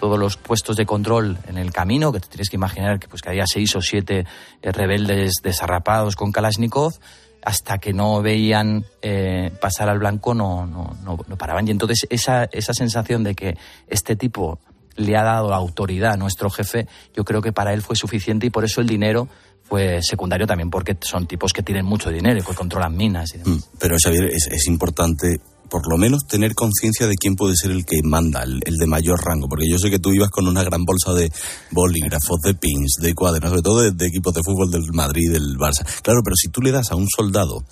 [0.00, 3.22] todos los puestos de control en el camino, que te tienes que imaginar que, pues,
[3.22, 4.24] que había seis o siete
[4.62, 6.94] eh, rebeldes desarrapados con Kalashnikov,
[7.42, 11.66] hasta que no veían eh, pasar al blanco no, no, no, paraban.
[11.68, 13.56] Y entonces esa, esa sensación de que
[13.88, 14.58] este tipo
[14.96, 18.50] le ha dado autoridad a nuestro jefe, yo creo que para él fue suficiente y
[18.50, 19.28] por eso el dinero
[19.70, 23.32] fue secundario también, porque son tipos que tienen mucho dinero y que controlan minas.
[23.36, 27.54] Y mm, Pero Xavier, es, es importante por lo menos tener conciencia de quién puede
[27.56, 30.48] ser el que manda, el, de mayor rango, porque yo sé que tú ibas con
[30.48, 31.30] una gran bolsa de
[31.70, 35.86] bolígrafos, de pins, de cuadernos, sobre todo de, equipos de fútbol del Madrid, del Barça.
[36.02, 37.64] Claro, pero si tú le das a un soldado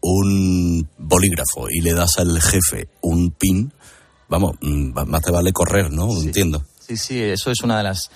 [0.00, 3.72] un bolígrafo y le das al jefe un pin,
[4.28, 6.08] vamos, mm, más te vale correr, ¿no?
[6.20, 6.64] Entiendo.
[6.86, 8.10] Sí, sí, eso es una de las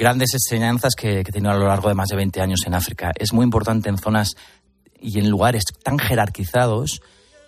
[0.00, 2.74] grandes enseñanzas que, que he tenido a lo largo de más de 20 años en
[2.74, 3.12] África.
[3.14, 4.34] Es muy importante en zonas
[4.98, 7.02] y en lugares tan jerarquizados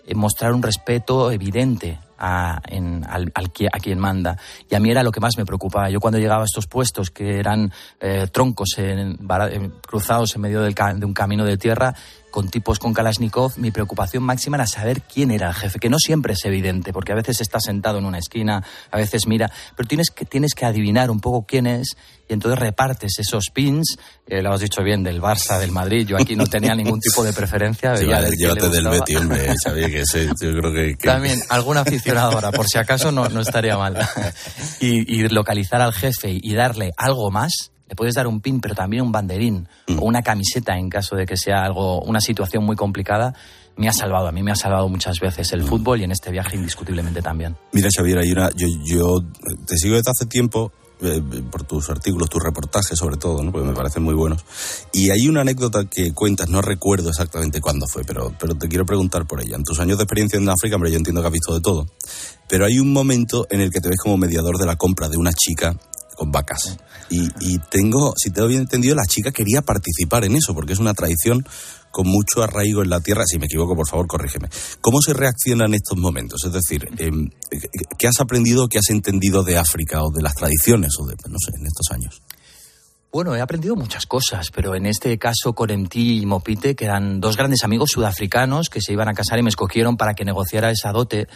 [0.05, 2.61] eh, mostrar un respeto evidente a,
[3.09, 4.37] al, a quien manda.
[4.69, 5.89] Y a mí era lo que más me preocupaba.
[5.89, 8.77] Yo cuando llegaba a estos puestos que eran eh, troncos
[9.87, 11.95] cruzados en medio de un camino de tierra,
[12.33, 15.99] con tipos con Kalashnikov, mi preocupación máxima era saber quién era el jefe, que no
[15.99, 19.87] siempre es evidente, porque a veces está sentado en una esquina, a veces mira, pero
[19.87, 21.97] tienes que, tienes que adivinar un poco quién es
[22.29, 26.17] y entonces repartes esos pins, eh, lo has dicho bien, del Barça, del Madrid, yo
[26.17, 27.95] aquí no tenía ningún tipo de preferencia.
[27.97, 32.51] Sí, llévate del Betty, hombre, sabía que ese, yo creo que, También, algún aficionado ahora,
[32.51, 33.99] por si acaso no, no estaría mal.
[34.81, 38.75] y, y localizar al jefe y darle algo más, le puedes dar un pin, pero
[38.75, 39.99] también un banderín mm.
[39.99, 43.35] o una camiseta en caso de que sea algo, una situación muy complicada,
[43.77, 44.29] me ha salvado.
[44.29, 45.67] A mí me ha salvado muchas veces el mm.
[45.67, 47.55] fútbol y en este viaje indiscutiblemente también.
[47.73, 49.23] Mira, Xavier, hay una, yo, yo
[49.67, 53.53] te sigo desde hace tiempo eh, por tus artículos, tus reportajes sobre todo, ¿no?
[53.53, 54.43] porque me parecen muy buenos.
[54.95, 58.87] Y hay una anécdota que cuentas, no recuerdo exactamente cuándo fue, pero, pero te quiero
[58.87, 59.57] preguntar por ella.
[59.57, 61.87] En tus años de experiencia en África, hombre, yo entiendo que has visto de todo,
[62.49, 65.19] pero hay un momento en el que te ves como mediador de la compra de
[65.19, 65.77] una chica
[66.31, 66.79] vacas.
[67.11, 70.79] Y, tengo, si te lo bien entendido, la chica quería participar en eso, porque es
[70.79, 71.47] una tradición
[71.91, 73.25] con mucho arraigo en la tierra.
[73.27, 74.49] Si me equivoco, por favor, corrígeme.
[74.81, 76.43] ¿Cómo se reacciona en estos momentos?
[76.45, 77.29] Es decir, em,
[77.99, 81.37] ¿qué has aprendido, qué has entendido de África o de las tradiciones o de, no
[81.39, 82.23] sé, en estos años?
[83.13, 87.37] Bueno, he aprendido muchas cosas, pero en este caso Corentí y Mopite, que eran dos
[87.37, 90.93] grandes amigos sudafricanos que se iban a casar y me escogieron para que negociara esa
[90.93, 91.29] dote,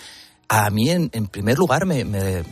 [0.49, 2.45] a mí en, primer lugar me me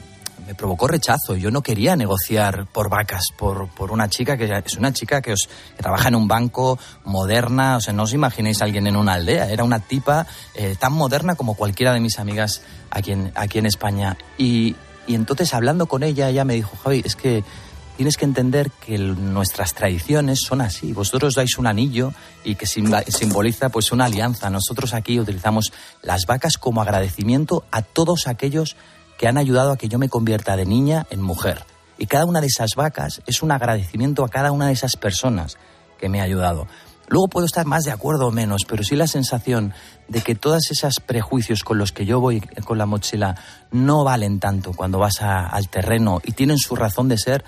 [0.56, 1.36] provocó rechazo.
[1.36, 5.32] Yo no quería negociar por vacas, por, por una chica que es una chica que,
[5.32, 7.76] os, trabaja en un banco moderna.
[7.76, 9.50] O sea, no os imaginéis a alguien en una aldea.
[9.50, 13.66] Era una tipa eh, tan moderna como cualquiera de mis amigas aquí en, aquí en
[13.66, 14.18] España.
[14.36, 14.76] Y,
[15.06, 17.44] y entonces, hablando con ella, ella me dijo, Javi, es que
[17.96, 20.92] tienes que entender que nuestras tradiciones son así.
[20.92, 24.50] Vosotros dais un anillo y que simboliza pues una alianza.
[24.50, 29.88] Nosotros aquí utilizamos las vacas como agradecimiento a todos aquellos que han ayudado a que
[29.88, 31.64] yo me convierta de niña en mujer.
[31.98, 35.56] Y cada una de esas vacas es un agradecimiento a cada una de esas personas
[35.98, 36.66] que me ha ayudado.
[37.08, 39.74] Luego puedo estar más de acuerdo o menos, pero sí la sensación
[40.08, 43.36] de que todos esos prejuicios con los que yo voy con la mochila
[43.70, 47.44] no valen tanto cuando vas al terreno y tienen su razón de ser,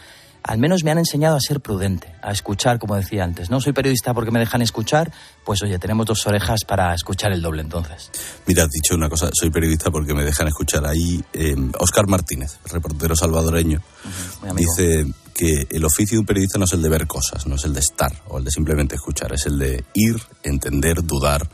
[0.47, 3.51] al menos me han enseñado a ser prudente, a escuchar, como decía antes.
[3.51, 5.13] No soy periodista porque me dejan escuchar,
[5.45, 8.13] pues oye, tenemos dos orejas para escuchar el doble entonces.
[8.47, 10.87] Mira, has dicho una cosa, soy periodista porque me dejan escuchar.
[10.87, 11.23] Ahí
[11.81, 13.83] Oscar em, Martínez, reportero salvadoreño,
[14.55, 17.65] dice que el oficio de un periodista no es el de ver cosas, no es
[17.65, 21.51] el de estar o el de simplemente escuchar, es el de ir, entender, dudar,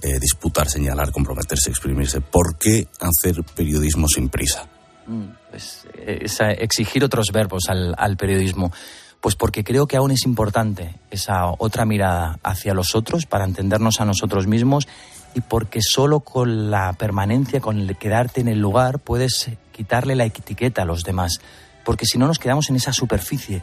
[0.00, 2.20] eh, disputar, señalar, comprometerse, exprimirse.
[2.20, 4.68] ¿Por qué hacer periodismo sin prisa?
[5.08, 8.72] Mm, pues, exigir otros verbos al, periodismo.
[9.20, 14.00] Pues porque creo que aún es importante esa otra mirada hacia los otros para entendernos
[14.00, 14.88] a nosotros mismos
[15.34, 20.24] y porque solo con la permanencia, con el quedarte en el lugar, puedes quitarle la
[20.24, 21.40] etiqueta a los demás.
[21.84, 23.62] Porque si no nos quedamos en esa superficie.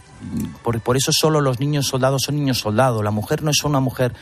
[0.63, 3.03] Por, por eso solo los niños soldados son niños soldados.
[3.03, 4.13] La mujer no es una mujer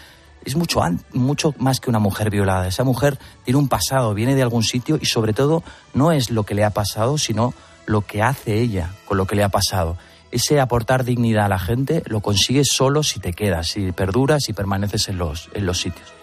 [0.43, 0.81] es mucho,
[1.13, 2.67] mucho más que una mujer violada.
[2.67, 6.43] Esa mujer tiene un pasado, viene de algún sitio y sobre todo no es lo
[6.43, 7.53] que le ha pasado, sino
[7.85, 9.97] lo que hace ella con lo que le ha pasado.
[10.31, 14.53] ese aportar dignidad a la gente lo consigues solo si te quedas, si perduras y
[14.53, 16.14] permaneces en los, en los sitios.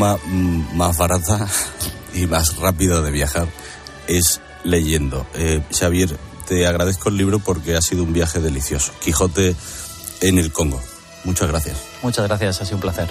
[0.00, 1.46] Forma mm, más barata
[2.14, 3.48] y más rápida de viajar
[4.06, 5.26] es leyendo.
[5.34, 6.16] Eh, Xavier,
[6.48, 8.92] te agradezco el libro porque ha sido un viaje delicioso.
[9.00, 9.54] Quijote
[10.22, 10.80] en el Congo.
[11.24, 11.76] Muchas gracias.
[12.02, 13.08] Muchas gracias, ha sido un placer.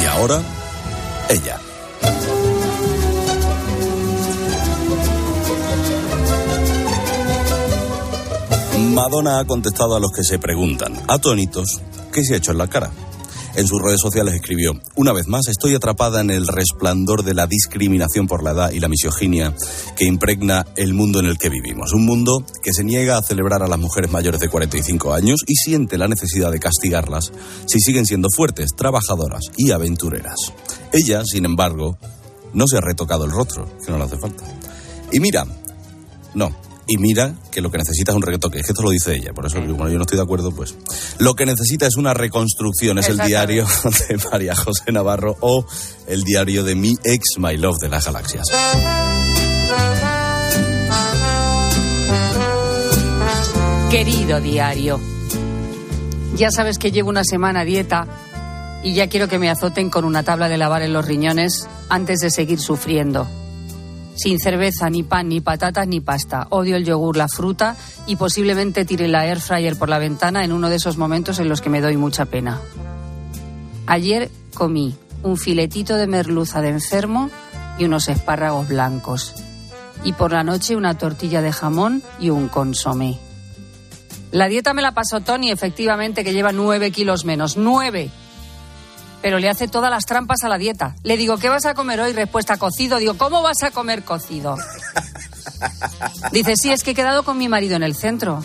[0.00, 0.40] Y ahora,
[1.28, 1.58] ella.
[8.94, 11.80] Madonna ha contestado a los que se preguntan, atónitos,
[12.12, 12.92] ¿qué se ha hecho en la cara?
[13.56, 17.48] En sus redes sociales escribió, una vez más estoy atrapada en el resplandor de la
[17.48, 19.52] discriminación por la edad y la misoginia
[19.96, 21.92] que impregna el mundo en el que vivimos.
[21.92, 25.56] Un mundo que se niega a celebrar a las mujeres mayores de 45 años y
[25.56, 27.32] siente la necesidad de castigarlas
[27.66, 30.36] si siguen siendo fuertes, trabajadoras y aventureras.
[30.92, 31.98] Ella, sin embargo,
[32.52, 34.44] no se ha retocado el rostro, que no le hace falta.
[35.10, 35.44] Y mira,
[36.34, 36.54] no,
[36.86, 38.58] y mira que lo que necesita es un retoque.
[38.58, 40.74] Es que esto lo dice ella, por eso, bueno, yo no estoy de acuerdo, pues.
[41.18, 43.66] Lo que necesita es una reconstrucción, es el diario
[44.08, 45.64] de María José Navarro o
[46.06, 48.46] el diario de mi ex My Love de las galaxias.
[53.90, 55.00] Querido diario,
[56.36, 58.08] ya sabes que llevo una semana a dieta
[58.82, 62.18] y ya quiero que me azoten con una tabla de lavar en los riñones antes
[62.18, 63.28] de seguir sufriendo.
[64.14, 66.46] Sin cerveza, ni pan, ni patatas, ni pasta.
[66.50, 70.52] Odio el yogur, la fruta y posiblemente tire la air fryer por la ventana en
[70.52, 72.60] uno de esos momentos en los que me doy mucha pena.
[73.86, 77.30] Ayer comí un filetito de merluza de enfermo
[77.78, 79.34] y unos espárragos blancos.
[80.04, 83.18] Y por la noche una tortilla de jamón y un consomé.
[84.30, 87.56] La dieta me la pasó Tony, efectivamente, que lleva nueve kilos menos.
[87.56, 88.10] ¡Nueve!
[89.24, 90.96] Pero le hace todas las trampas a la dieta.
[91.02, 92.12] Le digo, ¿qué vas a comer hoy?
[92.12, 92.98] Respuesta, cocido.
[92.98, 94.54] Digo, ¿cómo vas a comer cocido?
[96.30, 98.44] Dice, sí, es que he quedado con mi marido en el centro.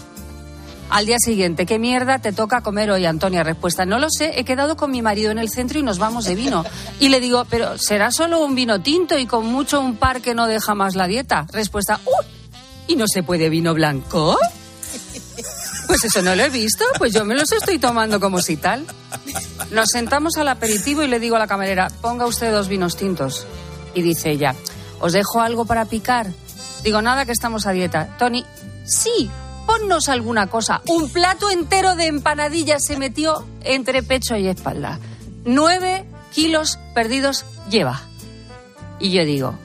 [0.90, 3.44] Al día siguiente, ¿qué mierda te toca comer hoy, Antonia?
[3.44, 6.24] Respuesta, no lo sé, he quedado con mi marido en el centro y nos vamos
[6.24, 6.64] de vino.
[7.02, 10.34] Y le digo, pero será solo un vino tinto y con mucho un par que
[10.34, 11.46] no deja más la dieta.
[11.52, 12.26] Respuesta, ¡Uy!
[12.88, 14.40] ¿Y no se puede vino blanco?
[15.88, 18.86] Pues eso no lo he visto, pues yo me los estoy tomando como si tal.
[19.72, 23.46] Nos sentamos al aperitivo y le digo a la camarera, ponga usted dos vinos tintos.
[23.94, 24.56] Y dice ella,
[25.00, 26.28] ¿os dejo algo para picar?
[26.84, 28.16] Digo, nada, que estamos a dieta.
[28.18, 28.46] Tony,
[28.86, 29.30] sí,
[29.66, 30.82] ponnos alguna cosa.
[30.88, 35.00] Un plato entero de empanadillas se metió entre pecho y espalda.
[35.46, 38.02] Nueve kilos perdidos lleva.
[39.00, 39.56] Y yo digo,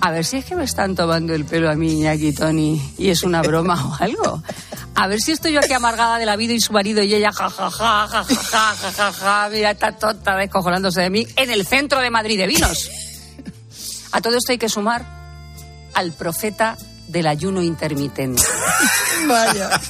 [0.00, 3.08] a ver si es que me están tomando el pelo a mí, Iñaki Tony, y
[3.08, 4.42] es una broma o algo.
[4.94, 7.32] A ver si estoy yo aquí amargada de la vida y su marido y ella,
[7.32, 12.10] jajaja, jajaja, jajaja, ja, ja, mira, está tonta descojonándose de mí en el centro de
[12.10, 12.90] Madrid de vinos.
[14.12, 15.04] A todo esto hay que sumar
[15.94, 16.76] al profeta
[17.08, 18.42] del ayuno intermitente.
[19.26, 19.80] Vaya.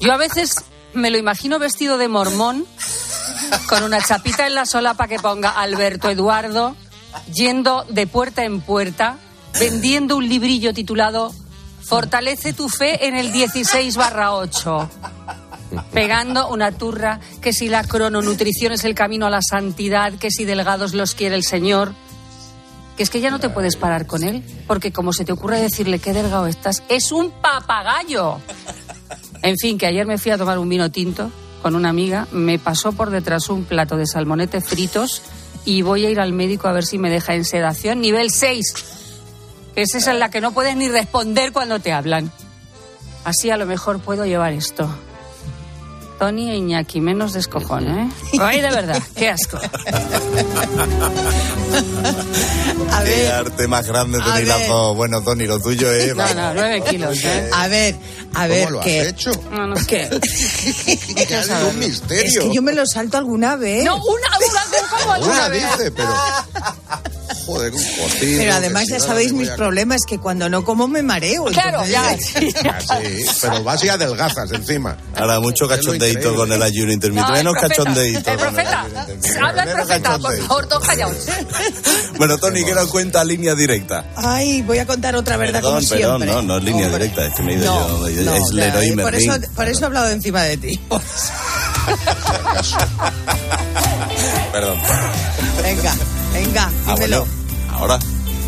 [0.00, 0.56] Yo a veces
[0.94, 2.66] me lo imagino vestido de mormón,
[3.68, 6.76] con una chapita en la solapa que ponga Alberto Eduardo
[7.32, 9.18] yendo de puerta en puerta,
[9.58, 11.32] vendiendo un librillo titulado
[11.88, 14.90] Fortalece tu fe en el 16 barra 8.
[15.92, 20.44] Pegando una turra, que si la crononutrición es el camino a la santidad, que si
[20.44, 21.94] delgados los quiere el Señor,
[22.96, 25.60] que es que ya no te puedes parar con él, porque como se te ocurre
[25.60, 28.38] decirle qué delgado estás, es un papagayo.
[29.42, 31.30] En fin, que ayer me fui a tomar un vino tinto
[31.62, 35.22] con una amiga, me pasó por detrás un plato de salmonete fritos
[35.68, 38.64] y voy a ir al médico a ver si me deja en sedación nivel 6.
[39.74, 42.32] Que es esa en la que no puedes ni responder cuando te hablan.
[43.24, 44.88] Así a lo mejor puedo llevar esto.
[46.18, 48.08] Tony e Iñaki, menos descojón, ¿eh?
[48.40, 49.58] Ay, de verdad, qué asco.
[52.90, 54.96] A Qué ver, arte más grande las dos.
[54.96, 56.16] Bueno, Tony, lo tuyo es.
[56.16, 57.50] No, no, nueve kilos, ¿eh?
[57.52, 57.94] a ver,
[58.34, 59.30] a ver, ¿Cómo lo que has hecho?
[59.50, 59.86] No, no sé.
[59.86, 60.08] ¿Qué?
[61.28, 62.24] Es un misterio.
[62.42, 63.84] Es que yo me lo salto alguna vez.
[63.84, 65.62] No, una, una, ¿cómo alguna Una vez?
[65.78, 66.14] dice, pero.
[67.46, 71.02] joder, cocino, Pero además que ya sabéis mis a- problemas que cuando no como me
[71.02, 71.44] mareo.
[71.46, 72.08] Claro, ya.
[72.90, 74.96] Ah, sí, pero vas y adelgazas encima.
[75.16, 77.32] Ahora, mucho cachondeito con el ayuno intermitente.
[77.32, 78.30] Menos cachondeito.
[78.30, 78.86] El profeta.
[79.42, 81.16] Habla el profeta, por favor, todos callados.
[82.18, 84.04] Bueno, Tony, ¿qué nos cuenta línea directa?
[84.16, 86.26] Ay, voy a contar otra verdad como perdón, siempre.
[86.26, 87.64] no, no es línea directa, es que me he ido
[88.08, 88.08] yo.
[88.24, 90.80] No, es Leroy por eso, por eso he hablado encima de ti.
[94.52, 94.78] Perdón.
[95.62, 95.94] Venga,
[96.32, 97.20] venga, Ah, dímelo.
[97.26, 97.98] bueno, ahora.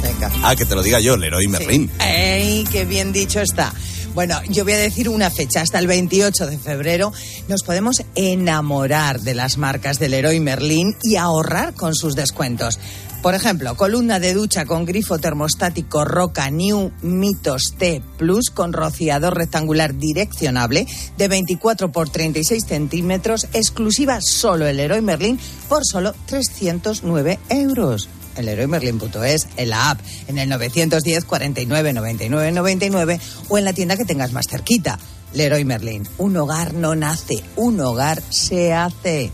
[0.02, 0.30] Venga.
[0.42, 1.90] Ah, que te lo diga yo, Leroy Merlin.
[1.98, 3.72] ¡Ey, qué bien dicho está!
[4.14, 5.60] Bueno, yo voy a decir una fecha.
[5.60, 7.12] Hasta el 28 de febrero
[7.48, 12.80] nos podemos enamorar de las marcas del Leroy Merlin y ahorrar con sus descuentos.
[13.22, 19.36] Por ejemplo, columna de ducha con grifo termostático Roca New Mitos T Plus con rociador
[19.36, 27.38] rectangular direccionable de 24 por 36 centímetros, exclusiva solo el Leroy Merlin por solo 309
[27.50, 28.08] euros
[28.40, 33.96] el heroimerlin.es, en la app, en el 910 49 99 99 o en la tienda
[33.96, 34.98] que tengas más cerquita.
[35.32, 39.30] Leroy Merlin, un hogar no nace, un hogar se hace.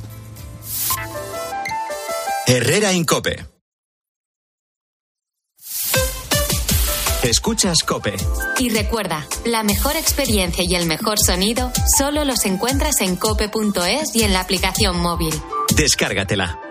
[2.46, 3.44] Herrera Incope.
[7.26, 8.14] Escuchas Cope.
[8.58, 14.22] Y recuerda, la mejor experiencia y el mejor sonido solo los encuentras en cope.es y
[14.22, 15.34] en la aplicación móvil.
[15.74, 16.65] Descárgatela.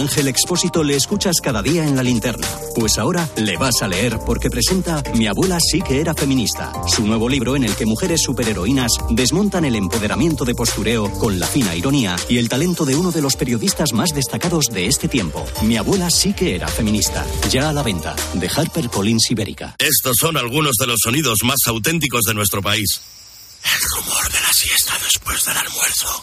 [0.00, 2.48] Ángel Expósito le escuchas cada día en la linterna.
[2.74, 7.06] Pues ahora le vas a leer porque presenta Mi abuela sí que era feminista, su
[7.06, 11.76] nuevo libro en el que mujeres superheroínas desmontan el empoderamiento de postureo con la fina
[11.76, 15.44] ironía y el talento de uno de los periodistas más destacados de este tiempo.
[15.62, 17.26] Mi abuela sí que era feminista.
[17.50, 19.76] Ya a la venta de HarperCollins Ibérica.
[19.78, 23.02] Estos son algunos de los sonidos más auténticos de nuestro país.
[23.62, 26.22] El rumor de la siesta después del almuerzo.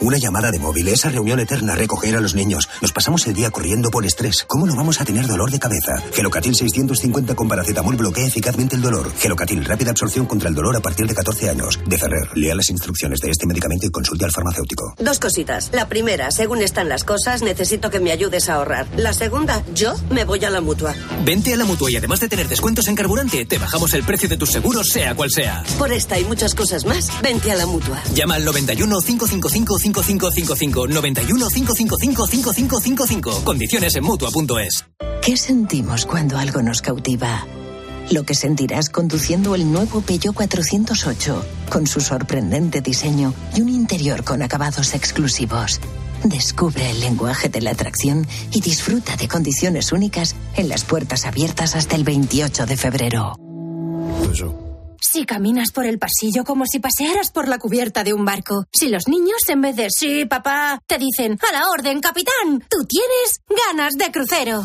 [0.00, 2.68] Una llamada de móvil, esa reunión eterna, recoger a los niños.
[2.80, 4.44] Nos pasamos el día corriendo por estrés.
[4.46, 6.00] ¿Cómo no vamos a tener dolor de cabeza?
[6.12, 9.12] Gelocatil 650 con paracetamol bloquea eficazmente el dolor.
[9.18, 11.80] Gelocatil, rápida absorción contra el dolor a partir de 14 años.
[11.84, 14.94] De Ferrer, lea las instrucciones de este medicamento y consulte al farmacéutico.
[14.98, 15.70] Dos cositas.
[15.72, 18.86] La primera, según están las cosas, necesito que me ayudes a ahorrar.
[18.96, 20.94] La segunda, yo me voy a la mutua.
[21.24, 24.28] Vente a la mutua y además de tener descuentos en carburante, te bajamos el precio
[24.28, 25.64] de tus seguros, sea cual sea.
[25.76, 28.00] Por esta y muchas cosas más, vente a la mutua.
[28.14, 33.44] Llama al 91 555 5555 91 555 5555.
[33.44, 34.84] Condiciones en mutua.es.
[35.22, 37.46] ¿Qué sentimos cuando algo nos cautiva?
[38.10, 44.24] Lo que sentirás conduciendo el nuevo Peugeot 408, con su sorprendente diseño y un interior
[44.24, 45.80] con acabados exclusivos.
[46.24, 51.76] Descubre el lenguaje de la atracción y disfruta de condiciones únicas en las puertas abiertas
[51.76, 53.36] hasta el 28 de febrero.
[55.10, 58.66] Si caminas por el pasillo como si pasearas por la cubierta de un barco.
[58.70, 62.84] Si los niños, en vez de sí, papá, te dicen a la orden, capitán, tú
[62.86, 64.62] tienes ganas de crucero.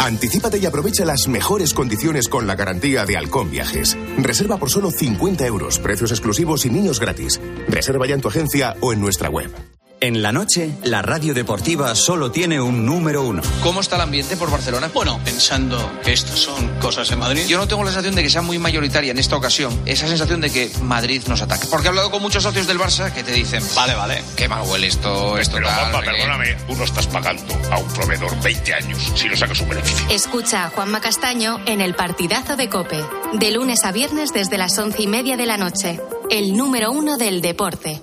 [0.00, 3.96] Anticípate y aprovecha las mejores condiciones con la garantía de Halcón Viajes.
[4.18, 7.40] Reserva por solo 50 euros, precios exclusivos y niños gratis.
[7.68, 9.54] Reserva ya en tu agencia o en nuestra web.
[9.98, 13.40] En la noche, la radio deportiva solo tiene un número uno.
[13.62, 14.90] ¿Cómo está el ambiente por Barcelona?
[14.92, 17.46] Bueno, pensando que estas son cosas en Madrid.
[17.46, 20.42] Yo no tengo la sensación de que sea muy mayoritaria en esta ocasión esa sensación
[20.42, 21.66] de que Madrid nos ataca.
[21.70, 24.68] Porque he hablado con muchos socios del Barça que te dicen, vale, vale, qué mal
[24.68, 26.16] huele esto, esto Pero tal, Juanpa, no sé qué".
[26.18, 30.06] perdóname, tú no estás pagando a un proveedor 20 años si no sacas un beneficio.
[30.10, 34.76] Escucha a Juanma Castaño en el partidazo de Cope, de lunes a viernes desde las
[34.78, 35.98] once y media de la noche.
[36.30, 38.02] El número uno del deporte.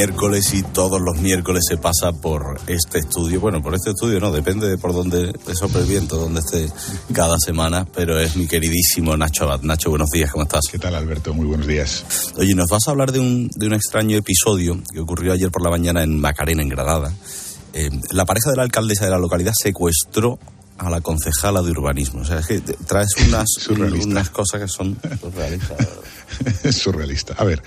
[0.00, 3.38] Miércoles y todos los miércoles se pasa por este estudio.
[3.38, 6.72] Bueno, por este estudio no, depende de por dónde te sople el viento, dónde esté
[7.12, 9.60] cada semana, pero es mi queridísimo Nacho Abad.
[9.60, 10.62] Nacho, buenos días, ¿cómo estás?
[10.70, 11.34] ¿Qué tal, Alberto?
[11.34, 12.32] Muy buenos días.
[12.38, 15.62] Oye, nos vas a hablar de un, de un extraño episodio que ocurrió ayer por
[15.62, 17.12] la mañana en Macarena, en Granada.
[17.74, 20.38] Eh, la pareja de la alcaldesa de la localidad secuestró
[20.78, 22.22] a la concejala de urbanismo.
[22.22, 25.88] O sea, es que traes unas, unas cosas que son surrealistas.
[26.74, 27.34] surrealista.
[27.36, 27.62] A ver,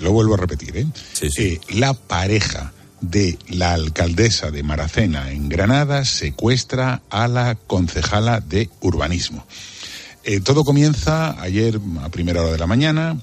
[0.00, 0.86] lo vuelvo a repetir, ¿eh?
[1.22, 8.68] Eh, la pareja de la alcaldesa de Maracena en Granada secuestra a la concejala de
[8.80, 9.46] urbanismo.
[10.22, 13.16] Eh, todo comienza ayer a primera hora de la mañana.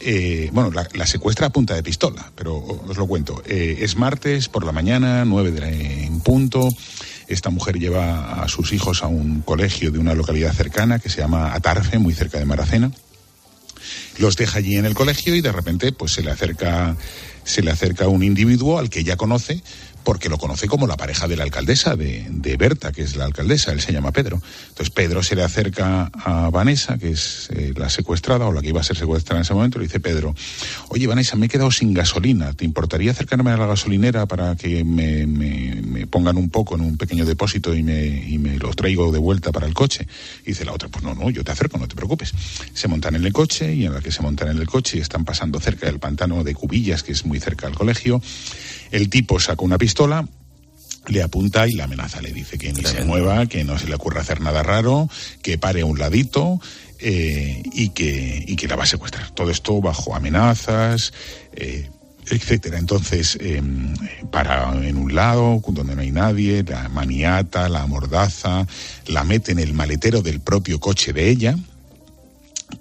[0.00, 3.42] Eh, bueno, la, secuestra a punta de pistola, pero os lo cuento.
[3.46, 6.68] Eh, es martes por la mañana, nueve de, en punto.
[7.28, 11.20] Esta mujer lleva a sus hijos a un colegio de una localidad cercana que se
[11.20, 12.90] llama Atarfe, muy cerca de Maracena.
[14.18, 16.96] Los deja allí en el colegio y de repente pues se le acerca
[17.44, 19.62] se le acerca un individuo al que ella conoce
[20.04, 23.72] porque lo conoce como la pareja de la alcaldesa, de, Berta, que es la alcaldesa,
[23.72, 24.40] él se llama Pedro.
[24.68, 28.68] Entonces Pedro se le acerca a Vanessa, que es eh, la secuestrada o la que
[28.68, 30.34] iba a ser secuestrada en ese momento, le dice Pedro,
[30.88, 34.84] oye Vanessa, me he quedado sin gasolina, ¿te importaría acercarme a la gasolinera para que
[34.84, 39.18] me, pongan un poco en un pequeño depósito y me, y me los traigo de
[39.18, 40.06] vuelta para el coche?
[40.42, 42.32] Y dice la otra, pues no, no, yo te acerco, no te preocupes.
[42.74, 45.00] Se montan en el coche y en la que se montan en el coche y
[45.00, 48.20] están pasando cerca del pantano de Cubillas, que es muy cerca del colegio,
[48.92, 50.26] el tipo saca una pistola,
[51.08, 53.94] le apunta y la amenaza, le dice que ni se mueva, que no se le
[53.96, 55.08] ocurra hacer nada raro,
[55.42, 56.60] que pare a un ladito
[57.00, 59.30] eh, y, que, y que la va a secuestrar.
[59.30, 61.12] Todo esto bajo amenazas,
[61.54, 61.90] eh,
[62.30, 62.78] etcétera.
[62.78, 63.94] Entonces, em,
[64.30, 68.66] para en un lado, donde no hay nadie, la maniata, la mordaza,
[69.06, 71.56] la mete en el maletero del propio coche de ella,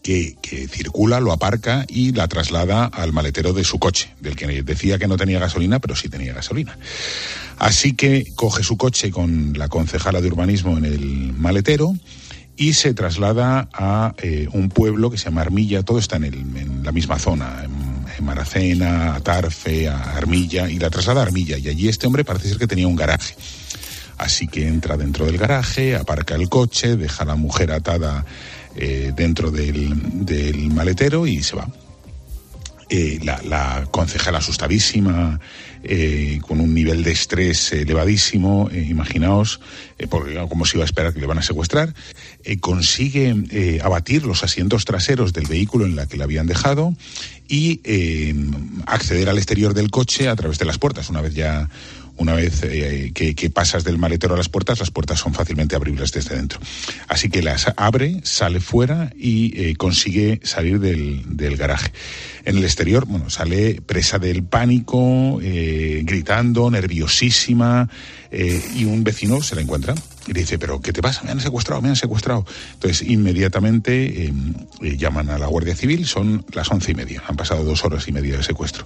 [0.02, 0.36] que,
[0.70, 5.08] circula, lo aparca y la traslada al maletero de su coche, del que decía que
[5.08, 6.78] no tenía gasolina, pero sí tenía gasolina.
[7.58, 11.94] Así que coge su coche con la concejala de urbanismo en el maletero
[12.58, 16.92] y se traslada a eh, un pueblo que se llama Armilla, todo está en, la
[16.92, 21.58] misma zona, en, Maracena, Atarfe, a Armilla, y la traslada a Armilla.
[21.58, 23.36] Y allí este hombre parece ser que tenía un garaje.
[24.20, 28.24] Así que entra dentro del garaje, aparca el coche, deja a la mujer atada
[28.76, 29.96] eh, dentro del,
[30.74, 31.68] maletero y se va.
[32.90, 35.40] Eh, la, concejala asustadísima,
[35.84, 39.62] eh, con un nivel de estrés elevadísimo, imaginaos,
[40.10, 41.94] porque, como se iba a esperar que le van a secuestrar,
[42.60, 46.94] consigue abatir los asientos traseros del vehículo en la que le habían dejado
[47.48, 47.80] y
[48.88, 51.70] acceder al exterior del coche a través de las puertas, una vez ya
[52.22, 56.12] una vez eh, que, pasas del maletero a las puertas, las puertas son fácilmente abribles
[56.12, 56.60] desde dentro.
[57.08, 61.92] Así que las abre, sale fuera y eh, consigue salir del, garaje.
[62.46, 67.90] En el exterior, bueno, sale presa del pánico, eh, gritando, nerviosísima,
[68.32, 69.94] y un vecino se la encuentra
[70.28, 71.24] y le dice, pero ¿qué te pasa?
[71.24, 72.46] Me han secuestrado, me han secuestrado.
[72.74, 74.32] Entonces, inmediatamente
[74.80, 78.12] llaman a la Guardia Civil, son las once y media, han pasado dos horas y
[78.12, 78.86] media de secuestro.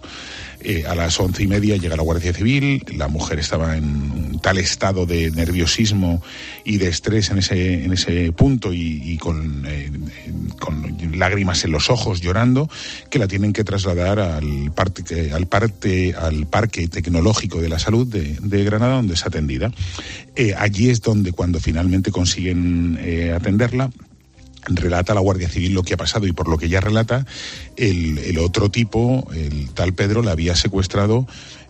[0.87, 5.05] a las once y media llega la Guardia Civil, la mujer estaba en tal estado
[5.05, 6.21] de nerviosismo
[6.65, 9.91] y de estrés en ese, en ese punto y, con, eh,
[10.59, 12.69] con, lágrimas en los ojos, llorando,
[13.09, 18.07] que la tienen que trasladar al, parte, al, parte, al Parque Tecnológico de la Salud
[18.07, 19.71] de, Granada, donde es atendida.
[20.35, 23.91] Eh, allí es donde cuando finalmente consiguen eh, atenderla,
[24.67, 27.25] relata la Guardia Civil lo que ha pasado y por lo que ya relata,
[27.75, 31.27] el, el otro tipo, el tal Pedro, la había secuestrado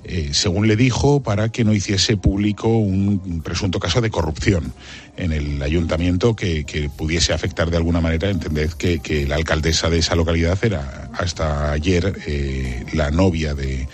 [0.07, 4.71] eh, según le dijo, para que no hiciese público un presunto caso de corrupción
[5.17, 8.29] en el ayuntamiento que, pudiese afectar de alguna manera.
[8.29, 13.87] Entended que, la alcaldesa de esa localidad era hasta ayer eh, la novia de,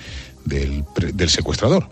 [0.44, 1.88] del, secuestrador.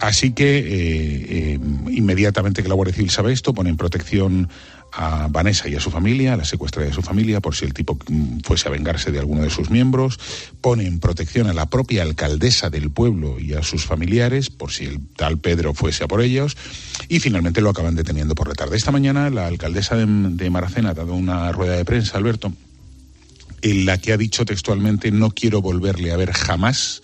[0.00, 4.48] Así que eh, inmediatamente que la Guardia Civil sabe esto, pone en protección
[4.92, 7.98] a Vanessa y a su familia, la secuestra de su familia, por si el tipo
[8.08, 10.18] mm, fuese a vengarse de alguno de sus miembros,
[10.60, 14.86] pone en protección a la propia alcaldesa del pueblo y a sus familiares, por si
[14.86, 16.56] el tal Pedro fuese a por ellos,
[17.08, 18.76] y finalmente lo acaban deteniendo por la tarde.
[18.76, 22.52] Esta mañana la alcaldesa de, de Maracena ha dado una rueda de prensa, Alberto,
[23.62, 27.02] en la que ha dicho textualmente no quiero volverle a ver jamás,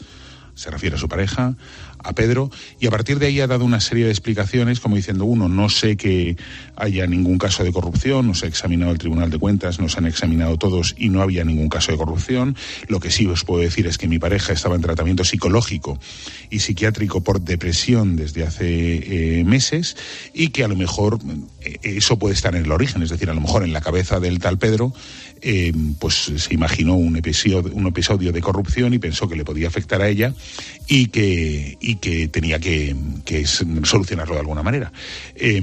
[0.54, 1.56] se refiere a su pareja,
[2.04, 5.24] a Pedro y a partir de ahí ha dado una serie de explicaciones como diciendo,
[5.24, 6.36] uno, no sé que
[6.76, 10.06] haya ningún caso de corrupción, no se ha examinado el Tribunal de Cuentas, nos han
[10.06, 12.56] examinado todos y no había ningún caso de corrupción.
[12.88, 15.98] Lo que sí os puedo decir es que mi pareja estaba en tratamiento psicológico
[16.50, 19.96] y psiquiátrico por depresión desde hace eh, meses
[20.32, 21.18] y que a lo mejor
[21.62, 24.20] eh, eso puede estar en el origen, es decir, a lo mejor en la cabeza
[24.20, 24.92] del tal Pedro
[25.46, 29.68] eh, pues se imaginó un episodio, un episodio de corrupción y pensó que le podía
[29.68, 30.32] afectar a ella
[30.88, 32.96] y que, y que tenía que,
[33.82, 34.90] solucionarlo de alguna manera.
[35.34, 35.62] Eh,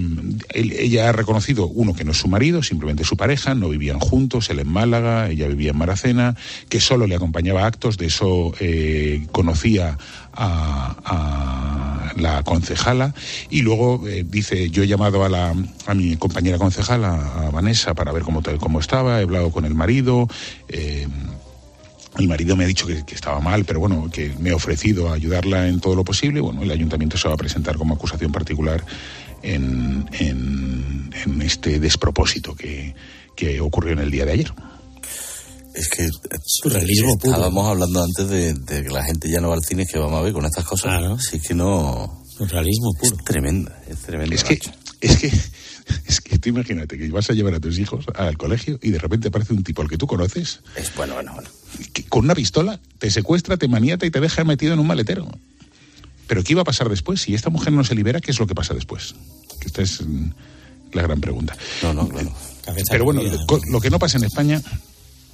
[0.54, 4.52] ella ha reconocido, uno, que no es su marido, simplemente su pareja, no vivían juntos,
[4.52, 6.36] él en Málaga, ella vivía en Maracena,
[6.70, 9.98] que solo le acompañaba actos, de eso eh, conocía
[10.34, 13.14] a, la concejala
[13.50, 15.56] y luego eh, dice yo he llamado a, la,
[15.88, 17.14] a mi compañera concejala
[17.48, 20.28] a Vanessa para ver cómo, cómo estaba he hablado con el marido
[20.68, 21.08] eh,
[22.18, 25.14] El marido me ha dicho que, estaba mal, pero bueno, que me he ofrecido a
[25.14, 26.42] ayudarla en todo lo posible.
[26.42, 28.84] Bueno, el ayuntamiento se va a presentar como acusación particular
[29.44, 32.94] en, en- en este despropósito que,
[33.36, 34.54] que ocurrió en el día de ayer.
[35.74, 36.10] Es que
[36.46, 37.34] Surrealismo puro.
[37.34, 40.20] estábamos hablando antes de, de que la gente ya no va al cine, que vamos
[40.20, 41.24] a ver con estas cosas.
[41.24, 42.24] Si es que no.
[42.38, 43.16] Surrealismo puro.
[43.16, 44.36] Es tremenda, es tremenda.
[44.36, 44.60] Es que,
[45.02, 45.32] es que,
[46.08, 49.00] es que tú imagínate que vas a llevar a tus hijos al colegio y de
[49.00, 50.60] repente aparece un tipo al que tú conoces.
[50.76, 51.50] Es bueno, bueno, bueno.
[51.94, 55.28] que con una pistola te secuestra, te maniata y te deja metido en un maletero.
[56.28, 57.22] Pero ¿qué iba a pasar después?
[57.22, 59.16] Si esta mujer no se libera, ¿qué es lo que pasa después?
[59.60, 60.32] Que esta es mm,
[60.94, 61.58] la gran pregunta.
[61.82, 62.34] No, no, claro.
[62.90, 63.22] Pero bueno,
[63.70, 64.62] lo que no pasa en España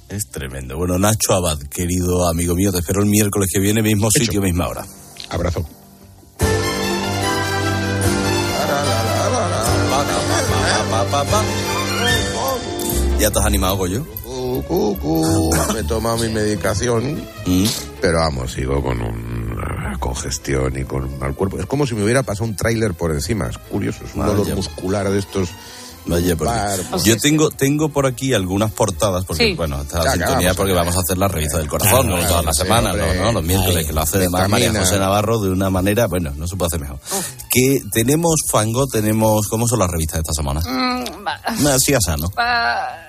[0.08, 0.76] Es tremendo.
[0.76, 4.68] Bueno, Nacho Abad, querido amigo mío, te espero el miércoles que viene, mismo sitio, misma
[4.68, 4.86] hora.
[5.28, 5.66] Abrazo.
[13.18, 14.06] ¿Ya te has animado, Goyo?
[14.66, 15.50] Cu.
[15.74, 17.22] Me he tomado mi medicación,
[18.00, 21.58] pero vamos, sigo con una congestión y con un mal cuerpo.
[21.58, 23.48] Es como si me hubiera pasado un tráiler por encima.
[23.48, 25.50] Es curioso, es un dolor muscular de estos.
[26.08, 29.54] Vaya, Bar- yo tengo tengo por aquí algunas portadas, porque Sí.
[29.54, 32.08] bueno, está la sintonía vamos a porque vamos a hacer la revista del corazón, Claro,
[32.08, 32.16] ¿no?
[32.16, 32.96] claro, todas las sí, semanas.
[32.96, 33.14] ¿no?
[33.24, 33.32] ¿no?
[33.32, 34.72] Los miércoles, que lo hace además María.
[34.78, 36.98] José Navarro de una manera, bueno, no se puede hacer mejor.
[37.50, 40.60] Que tenemos fango, tenemos, ¿cómo son las revistas de esta semana?
[40.60, 42.30] Mm, Así así, ¿no?
[42.38, 43.06] va-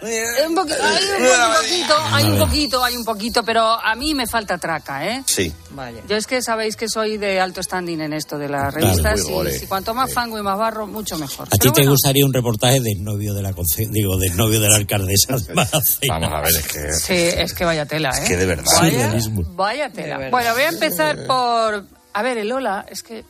[0.47, 4.27] un poqui- hay un poquito, hay un poquito, hay un poquito, pero a mí me
[4.27, 5.23] falta traca, ¿eh?
[5.25, 5.53] Sí.
[5.71, 6.01] Vaya.
[6.07, 9.21] Yo es que sabéis que soy de alto standing en esto de las revistas
[9.61, 11.47] y cuanto más fango y más barro, mucho mejor.
[11.51, 13.53] ¿A ti te gustaría un reportaje del novio de la
[13.91, 14.29] digo, de
[14.67, 16.19] la alcaldesa de Maracena?
[16.19, 16.93] Vamos a ver, es que...
[16.93, 18.27] Sí, es que vaya tela, ¿eh?
[18.27, 18.71] que de verdad.
[18.79, 19.13] Vaya,
[19.55, 20.17] vaya tela.
[20.17, 20.31] Verdad.
[20.31, 21.85] Bueno, voy a empezar por...
[22.13, 23.23] A ver, el Lola, es que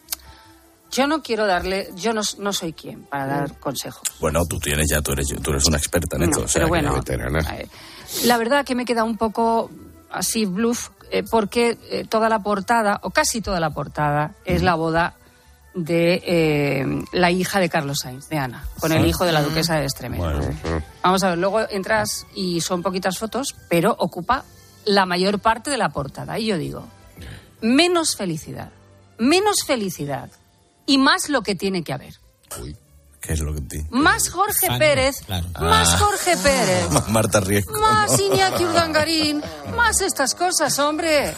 [0.92, 1.90] yo no quiero darle...
[1.96, 4.04] Yo no, no soy quien para dar consejos.
[4.20, 6.40] Bueno, tú tienes ya, tú eres, tú eres una experta en esto.
[6.40, 7.02] No, o sea, pero bueno,
[8.24, 9.70] La verdad que me queda un poco
[10.12, 14.76] así bluff eh, porque eh, toda la portada, o casi toda la portada, es la
[14.76, 15.16] boda
[15.86, 19.08] de eh, la hija de Carlos Sainz, de Ana, con el Ah.
[19.08, 20.40] hijo de la duquesa de Extremadura.
[21.04, 24.44] Vamos a ver, luego entras y son poquitas fotos, pero ocupa
[24.86, 26.40] la mayor parte de la portada.
[26.40, 26.88] Y yo digo,
[27.62, 28.70] menos felicidad,
[29.18, 30.30] menos felicidad
[30.86, 32.14] y más lo que tiene que haber.
[33.22, 33.86] ¿Qué es lo que te...
[33.90, 35.46] Más Jorge Pérez, claro.
[35.60, 35.98] más Ah.
[35.98, 36.90] Jorge Pérez.
[36.92, 37.78] Más Marta Riesco.
[37.80, 38.26] Más ¿no?
[38.34, 39.44] Iñaki Urdangarín,
[39.76, 41.34] más estas cosas, hombre.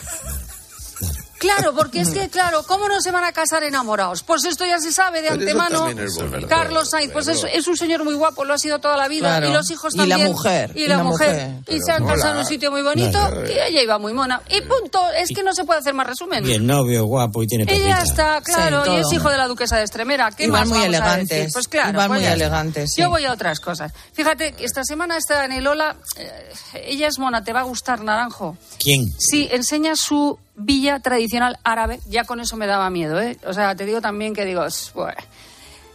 [1.41, 4.21] Claro, porque es que, claro, ¿cómo no se van a casar enamorados?
[4.21, 5.79] Pues esto ya se sabe de Pero antemano.
[5.85, 6.47] también es verdad.
[6.47, 9.27] Carlos Sainz, pues es, es un señor muy guapo, lo ha sido toda la vida.
[9.29, 9.49] Claro.
[9.49, 10.27] Y los hijos Y la también.
[10.31, 11.55] mujer, Y la, mujer.
[11.67, 12.13] Y se han mola.
[12.15, 13.17] casado en un sitio muy bonito
[13.47, 14.41] y ella iba muy mona.
[14.49, 16.47] Y punto, es que no se puede hacer más resumen.
[16.47, 17.87] Y el novio guapo y tiene Y pepita.
[17.87, 20.29] ya está, claro, Sí, y es hijo de la duquesa de Extremera.
[20.31, 21.49] ¿Qué Y van más muy vamos a elegantes, decir?
[21.53, 23.01] Pues claro, y van pues muy elegantes, sí.
[23.01, 23.91] Yo voy a otras cosas.
[24.13, 26.53] Fíjate, que esta semana está en el Ola, eh,
[26.85, 28.57] ella es mona, te va a gustar, Naranjo.
[28.77, 29.05] ¿Quién?
[29.17, 31.99] Sí, enseña su villa tradicional árabe.
[32.08, 33.38] Ya con eso me daba miedo, ¿eh?
[33.45, 35.18] O sea, te digo también que digo, bueno.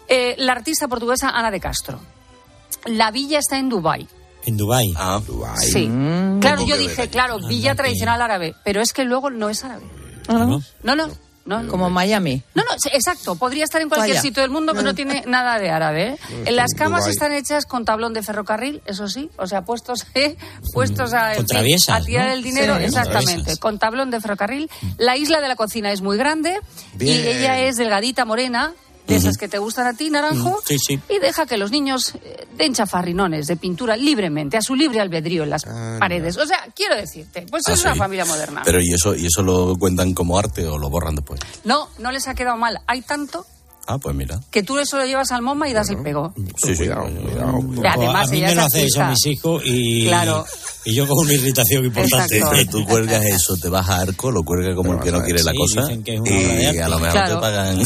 [0.09, 1.99] Eh, la artista portuguesa Ana de Castro.
[2.85, 4.09] La villa está en Dubái.
[4.45, 4.95] En Dubái.
[4.97, 5.21] Ah,
[5.57, 5.87] Sí.
[6.41, 8.55] claro, Poco yo dije, claro, villa tradicional árabe.
[8.65, 9.85] Pero es que luego no es árabe.
[10.29, 10.37] ¿No?
[10.83, 11.07] No, no.
[11.07, 11.09] No,
[11.47, 11.69] no.
[11.69, 12.43] Como Miami.
[12.55, 13.37] No, no, exacto.
[13.37, 14.23] Podría estar en cualquier Vaya.
[14.23, 16.09] sitio del mundo, pero no tiene nada de árabe.
[16.09, 16.19] ¿eh?
[16.45, 19.31] En las camas están hechas con tablón de ferrocarril, eso sí.
[19.37, 20.37] O sea, puestos, ¿eh?
[20.73, 21.33] puestos a,
[22.05, 22.33] tirar ¿no?
[22.33, 22.77] el dinero.
[22.79, 22.85] Sí.
[22.85, 23.57] Exactamente.
[23.59, 24.69] Con tablón de ferrocarril.
[24.99, 26.59] La isla de la cocina es muy grande.
[26.95, 27.25] Bien.
[27.25, 28.75] Y ella es delgadita, morena.
[29.07, 30.61] De esas que te gustan a ti, naranjo.
[30.65, 30.99] Sí, sí.
[31.09, 35.45] Y deja que los niños eh, den chafarrinones de pintura libremente, a su libre albedrío
[35.45, 36.37] en las paredes.
[36.37, 37.99] O sea, quiero decirte, pues Ah, es una sí.
[37.99, 38.63] familia moderna.
[38.65, 41.41] Pero ¿y eso, ¿y eso lo cuentan como arte o lo borran después?
[41.65, 42.79] No, no les ha quedado mal.
[42.87, 43.47] Hay tanto
[43.89, 44.41] Ah, pues mira.
[44.51, 46.35] que tú eso lo llevas al MoMA y das el pego.
[46.57, 46.89] Sí, sí.
[46.89, 50.45] Cuidado, Y además a mí ella me lo hace eso a mis hijos y, Claro.
[50.85, 52.39] y yo con una irritación importante.
[52.39, 52.57] Exacto.
[52.57, 55.45] Pero tú cuelgas eso, te vas a arco, lo cuelgas como el que no quiere
[55.45, 56.31] la cosa que una
[56.73, 57.35] y a lo mejor Claro.
[57.37, 57.79] te pagan.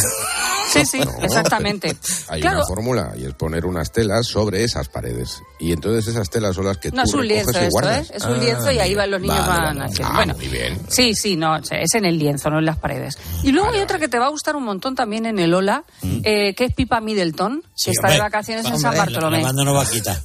[0.72, 1.96] Sí, sí, exactamente.
[2.28, 2.58] Hay Claro.
[2.58, 5.42] una fórmula y es poner unas telas sobre esas paredes.
[5.58, 8.10] Y entonces esas telas son las que No, tú es un lienzo esto, guardas.
[8.10, 8.12] ¿eh?
[8.16, 9.90] Es un lienzo y ahí van los niños Vale, van vale.
[9.90, 10.12] haciendo.
[10.12, 10.78] Ah, bueno, muy bien.
[10.88, 13.18] sí, sí, no, es en el lienzo, no en las paredes.
[13.42, 15.84] Y luego hay otra que te va a gustar un montón también en el Ola,
[16.02, 18.14] eh, que es Pipa Middleton, Sí, que está hombre.
[18.14, 19.38] de vacaciones en San La, Bartolomé.
[19.38, 20.18] la banda no va a quitar.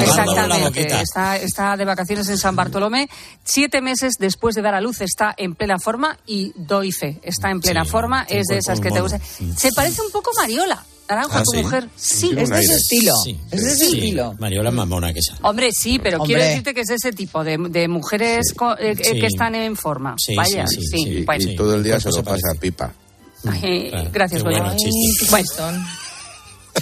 [0.00, 3.08] Exactamente, está, está de vacaciones en San Bartolomé.
[3.44, 7.50] Siete meses después de dar a luz está en plena forma y doy fe, está
[7.50, 9.02] en plena Sí, forma, es de esas que te mono.
[9.18, 9.56] gustan.
[9.56, 11.62] Se parece un poco a Mariola, Naranjo, Ah, a tu ¿sí?
[11.62, 11.88] mujer.
[11.96, 13.12] Sí, es de ese estilo.
[13.24, 13.96] Sí, Es de ese sí.
[13.98, 14.34] estilo.
[14.38, 15.36] Mariola es más mona que esa.
[15.42, 16.34] Hombre, sí, pero Hombre.
[16.34, 19.20] quiero decirte que es ese tipo de, de mujeres co- eh, eh, Sí.
[19.20, 20.14] que están en forma.
[20.18, 21.22] Sí, Vaya, sí, sí, sí, sí.
[21.24, 21.50] bueno.
[21.50, 22.92] Y todo el día Cuerpo se lo se pasa a pipa.
[23.46, 24.58] Ay, Claro, Gracias, Goyo.
[25.30, 25.46] Bueno.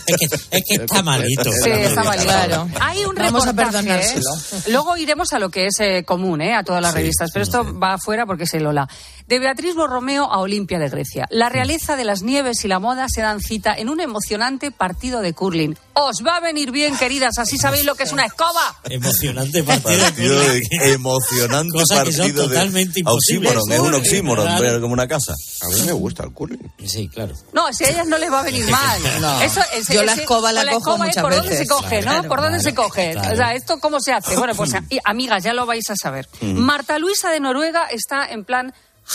[0.07, 0.25] Es que,
[0.57, 1.45] es que está malito.
[1.45, 2.27] Sí, está malito.
[2.27, 2.69] Claro.
[2.81, 4.35] Hay un Vamos a reportaje, perdonárselo.
[4.35, 4.63] ¿eh?
[4.69, 6.55] Luego iremos a lo que es eh, común, ¿eh?
[6.55, 8.89] a todas las revistas, pero esto va afuera porque es el Lola.
[9.27, 11.27] De Beatriz Borromeo a Olimpia de Grecia.
[11.31, 15.21] La realeza de las nieves y la moda se dan cita en un emocionante partido
[15.21, 15.77] de curling.
[15.95, 18.79] Os va a venir bien, queridas, así sabéis lo que es una escoba.
[18.85, 19.99] Emocionante partido.
[20.05, 20.63] Partido de-
[20.93, 25.33] emocionante Cosas que son partido de oxímoron, es un oxímoron, pero como una casa.
[25.63, 26.61] A mí me gusta el curling.
[26.87, 27.35] Sí, claro.
[27.53, 29.01] No, si a ellas no les va a venir mal.
[29.21, 29.41] No.
[29.43, 31.69] Eso, ese- Yo la ese- escoba la cojo escoba es muchas por dónde se veces.
[31.69, 32.11] coge, ¿no?
[32.13, 33.13] Claro, por dónde se coge.
[33.13, 33.33] claro.
[33.33, 34.37] O sea, ¿esto cómo se hace?
[34.37, 36.29] Bueno, pues y, amigas, ya lo vais a saber.
[36.41, 36.59] Mm.
[36.59, 38.73] Marta Luisa de Noruega está en plan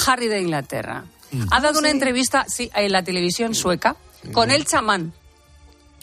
[0.07, 1.05] Harry de Inglaterra.
[1.31, 1.45] Mm.
[1.51, 3.95] Ha dado una entrevista sí, en la televisión sueca
[4.33, 5.13] con el chamán.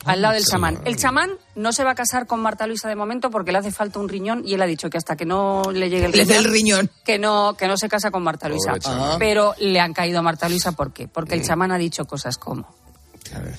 [0.05, 0.79] Al lado del chamán.
[0.85, 3.73] El chamán no se va a casar con Marta Luisa de momento porque le hace
[3.73, 6.25] falta un riñón y él ha dicho que hasta que no le llegue el Le
[6.25, 6.91] riñón, el riñón.
[7.05, 8.79] Que, no, que no se casa con Marta Luisa.
[8.79, 9.19] Chamán.
[9.19, 11.09] Pero le han caído a Marta Luisa ¿por qué?
[11.09, 11.41] Porque Mm.
[11.41, 12.73] el chamán ha dicho cosas como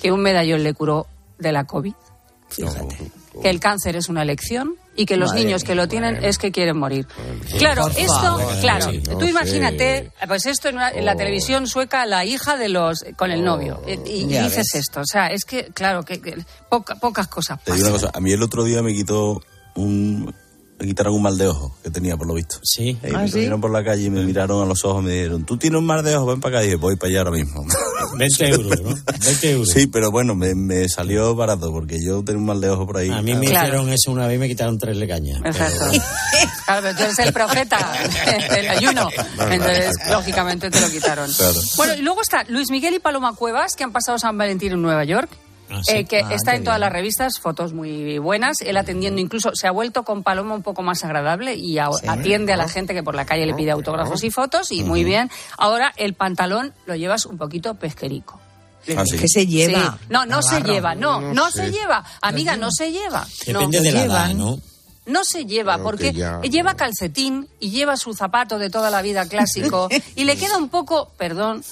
[0.01, 1.05] que un medallón le curó
[1.37, 1.93] de la COVID,
[3.41, 6.37] que el cáncer es una elección y que los Madre niños que lo tienen es
[6.37, 7.07] que quieren morir.
[7.57, 9.29] Claro, esto, claro, Sí, no tú sé.
[9.31, 13.43] imagínate, pues esto en, una- en la televisión sueca, la hija de los, con el
[13.43, 14.75] novio, y, y dices ves.
[14.75, 16.37] esto, o sea, es que, claro, que, que
[16.69, 18.07] poca- pocas cosas Te digo una pasan.
[18.09, 19.41] cosa, a mí el otro día me quitó
[19.75, 20.33] un...
[20.79, 22.57] Me quitaron un mal de ojo que tenía, por lo visto.
[22.63, 22.97] Sí.
[23.03, 23.33] Eh, ¿Ah, me sí?
[23.33, 25.77] cogieron por la calle y me miraron a los ojos y me dijeron, tú tienes
[25.77, 26.63] un mal de ojos, ven para acá.
[26.63, 27.65] Y dije, voy para allá ahora mismo.
[28.17, 28.95] 20 euros, ¿no?
[29.25, 29.69] 20 euros.
[29.73, 32.97] Sí, pero bueno, me, me salió barato porque yo tenía un mal de ojo por
[32.97, 33.09] ahí.
[33.09, 33.67] A mí me Claro.
[33.67, 35.41] hicieron eso una vez y me quitaron tres legañas.
[35.43, 35.85] pero- Exacto.
[36.65, 37.93] Claro, pero tú eres el profeta
[38.51, 39.09] del ayuno.
[39.49, 41.29] Entonces, lógicamente te lo quitaron.
[41.33, 41.59] Claro.
[41.75, 44.81] Bueno, y luego está Luis Miguel y Paloma Cuevas, que han pasado San Valentín en
[44.81, 45.29] Nueva York.
[45.71, 45.91] Ah, sí.
[45.97, 46.81] eh, que Ah, está en todas bien.
[46.81, 50.81] las revistas, fotos muy buenas, él atendiendo incluso, se ha vuelto con Paloma un poco
[50.81, 54.23] más agradable y a- atiende a la gente que por la calle le pide autógrafos
[54.23, 55.29] y fotos y muy bien.
[55.57, 58.39] Ahora el pantalón lo llevas un poquito pesquerico.
[58.97, 59.17] Ah, sí.
[59.17, 59.97] ¿Qué se lleva?
[59.99, 60.05] Sí.
[60.09, 62.03] No, no se lleva, no, No no se lleva.
[62.21, 63.27] Amiga, no se lleva.
[63.47, 63.59] No.
[63.59, 64.33] Depende de la edad.
[64.33, 64.59] ¿no?
[65.05, 68.89] No se lleva Creo porque que ya- lleva calcetín y lleva su zapato de toda
[68.89, 71.63] la vida clásico y le queda un poco, perdón,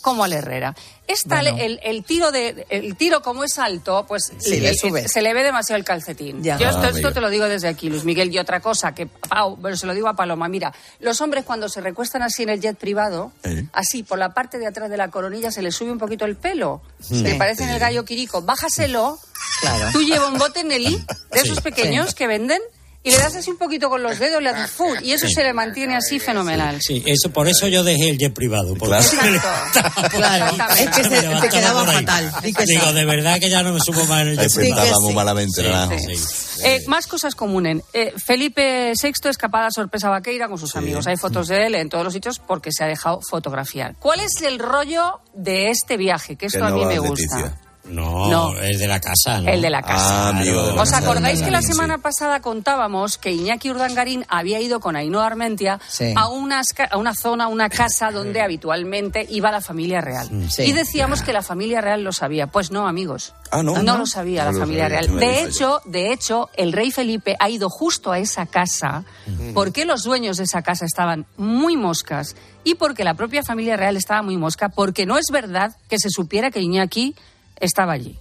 [0.00, 0.74] como al Herrera.
[1.06, 1.58] Esta, Bueno.
[1.60, 5.06] el, el tiro de el tiro como es alto, pues Sí, le sube.
[5.06, 6.42] se le ve demasiado el calcetín.
[6.42, 6.56] Ya.
[6.56, 7.12] Yo esto, Ah, esto amigo.
[7.12, 8.32] te lo digo desde aquí, Luis Miguel.
[8.34, 11.68] Y otra cosa que Pau, pero se lo digo a Paloma, mira, los hombres cuando
[11.68, 13.66] se recuestan así en el jet privado, ¿Eh?
[13.74, 16.36] así por la parte de atrás de la coronilla se le sube un poquito el
[16.36, 16.80] pelo.
[17.00, 17.22] Sí.
[17.22, 18.40] Le parece en el gallo quirico.
[18.40, 19.18] Bájaselo.
[19.60, 19.88] Claro.
[19.92, 21.62] Tú llevas un bote Nelly de esos Sí.
[21.62, 22.62] pequeños que venden
[23.04, 24.86] y le das así un poquito con los dedos, le haces ¡fu!
[25.02, 26.80] y eso se le mantiene así fenomenal.
[26.82, 28.74] Sí, eso, por eso yo dejé el jet privado.
[28.74, 30.08] Porque Exacto.
[30.10, 32.32] Claro, es que se- te quedaba fatal.
[32.42, 32.92] Digo, sí.
[32.94, 35.00] de verdad que ya no me supo más en el jet Sí, privado.
[35.00, 35.14] muy sí.
[35.14, 35.62] malamente,
[36.00, 36.24] Sí, sí.
[36.64, 37.82] Eh, más cosas comunes.
[37.92, 40.78] Eh, Felipe VI escapada sorpresa vaqueira con sus Sí.
[40.78, 41.06] amigos.
[41.06, 43.96] Hay fotos de él en todos los sitios porque se ha dejado fotografiar.
[43.98, 46.36] ¿Cuál es el rollo de este viaje?
[46.36, 47.60] Que esto Que a no mí va me Leticia.
[47.86, 48.58] No, No.
[48.60, 49.48] el de la casa, ¿no?
[49.50, 50.26] El de la casa.
[50.26, 50.62] Ah, amigo.
[50.68, 51.04] de la ¿Os casa.
[51.04, 51.68] acordáis que la Sí.
[51.68, 56.14] semana pasada contábamos que Iñaki Urdangarín había ido con Ainhoa Armentia Sí.
[56.16, 60.28] a, unas ca- a una zona, a una casa donde habitualmente iba la familia real?
[60.50, 60.62] Sí.
[60.62, 62.46] Y decíamos que la familia real lo sabía.
[62.46, 63.34] Pues no, amigos.
[63.50, 63.82] Ah, ¿no?
[63.82, 65.00] No lo sabía No la lo familia sabía.
[65.02, 65.16] real.
[65.20, 69.04] De hecho, de hecho, el rey Felipe ha ido justo a esa casa
[69.52, 73.96] porque los dueños de esa casa estaban muy moscas y porque la propia familia real
[73.96, 77.14] estaba muy mosca, porque no es verdad que se supiera que Iñaki
[77.60, 78.18] estaba allí.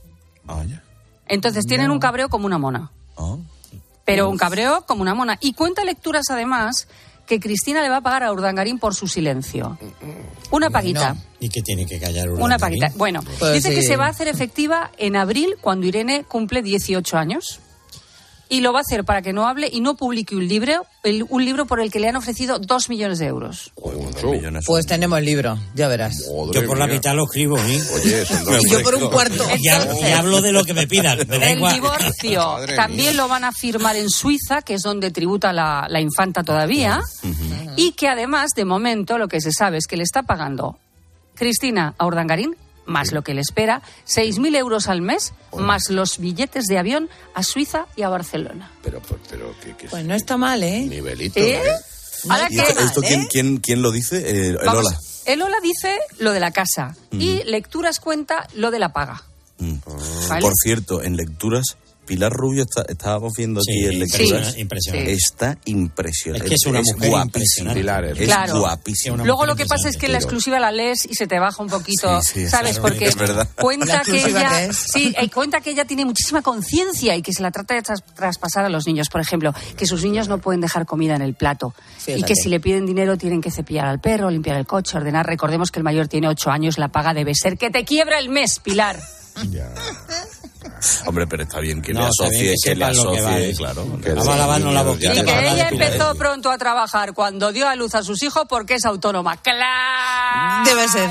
[0.47, 0.83] Ah, ya.
[1.27, 2.91] Entonces tienen un cabreo como una mona.
[3.17, 3.37] Ah.
[4.05, 5.37] Pero un cabreo como una mona.
[5.39, 6.87] Y cuenta lecturas además
[7.25, 9.77] que Cristina le va a pagar a Urdangarín por su silencio.
[10.51, 11.15] Una paguita.
[11.39, 12.91] ¿Y que tiene que callar Una paguita.
[12.95, 17.17] Bueno, Pues dice que se va a hacer efectiva en abril cuando Irene cumple 18
[17.17, 17.59] años.
[18.49, 21.25] Y lo va a hacer para que no hable y no publique un libro, el-
[21.29, 23.71] un libro por el que le han ofrecido dos millones de euros.
[24.23, 24.65] Millones.
[24.67, 26.13] Pues tenemos el libro, ya verás.
[26.29, 27.81] Madre Yo por la mitad lo escribo, ¿eh?
[27.95, 29.43] Oye, son dos Y yo por un cuarto.
[29.57, 31.19] Y, hab- y hablo de lo que me pidan.
[31.27, 31.73] Me El igual.
[31.73, 33.21] divorcio Madre también mía.
[33.23, 37.01] lo van a firmar en Suiza, que es donde tributa la, la infanta todavía,
[37.75, 40.77] y que además, de momento, lo que se sabe es que le está pagando
[41.35, 42.55] Cristina a Urdangarín,
[42.85, 47.43] más lo que le espera, 6.000 euros al mes, más los billetes de avión a
[47.43, 48.71] Suiza y a Barcelona.
[48.83, 49.91] Pero, pero, pero ¿qué, qué es?
[49.91, 50.85] Pues no está mal, ¿eh?
[50.87, 51.55] Nivelito, ¿Eh?
[51.55, 51.71] ¿eh?
[52.29, 53.05] Ahora ¿Y que esto, esto ¿eh?
[53.07, 54.17] quién, quién, quién lo dice?
[54.17, 54.99] Eh, el Vamos, Ola.
[55.25, 59.23] el Ola dice lo de la casa y Lecturas cuenta lo de la paga.
[59.59, 59.75] Mm.
[60.29, 60.41] ¿vale?
[60.41, 64.53] Por cierto, en lecturas, Pilar Rubio está, estábamos viendo aquí Sí, en lecturas.
[64.53, 64.59] Sí.
[64.61, 65.13] impresionante.
[65.13, 66.45] Está impresionante.
[66.45, 67.73] Es que es una mujer guapísima.
[67.73, 68.59] Pilar es- Es Claro.
[68.59, 69.23] guapísima.
[69.23, 71.69] Luego lo que pasa es que la exclusiva la lees y se te baja un
[71.69, 72.77] poquito, Sí, sí, ¿sabes?
[72.79, 73.47] claro, Porque es verdad.
[73.55, 77.51] La cuenta que ella, sí, cuenta que ella tiene muchísima conciencia y que se la
[77.51, 80.85] trata de tras- traspasar a los niños, por ejemplo, que sus niños no pueden dejar
[80.85, 81.73] comida en el plato
[82.05, 85.25] y que si le piden dinero tienen que cepillar al perro, limpiar el coche, ordenar.
[85.25, 88.29] Recordemos que el mayor tiene ocho años, la paga debe ser que te quiebra el
[88.29, 88.99] mes, Pilar.
[91.05, 93.53] Hombre, pero está bien que No, le asocie, que que, le lo que asocie, vale.
[93.55, 93.85] claro.
[93.85, 97.75] Vamos a lavarnos la boquita Y que ella empezó pronto a trabajar cuando dio a
[97.75, 99.37] luz a sus hijos porque es autónoma.
[99.37, 100.65] ¡Claro!
[100.69, 101.09] Debe ser.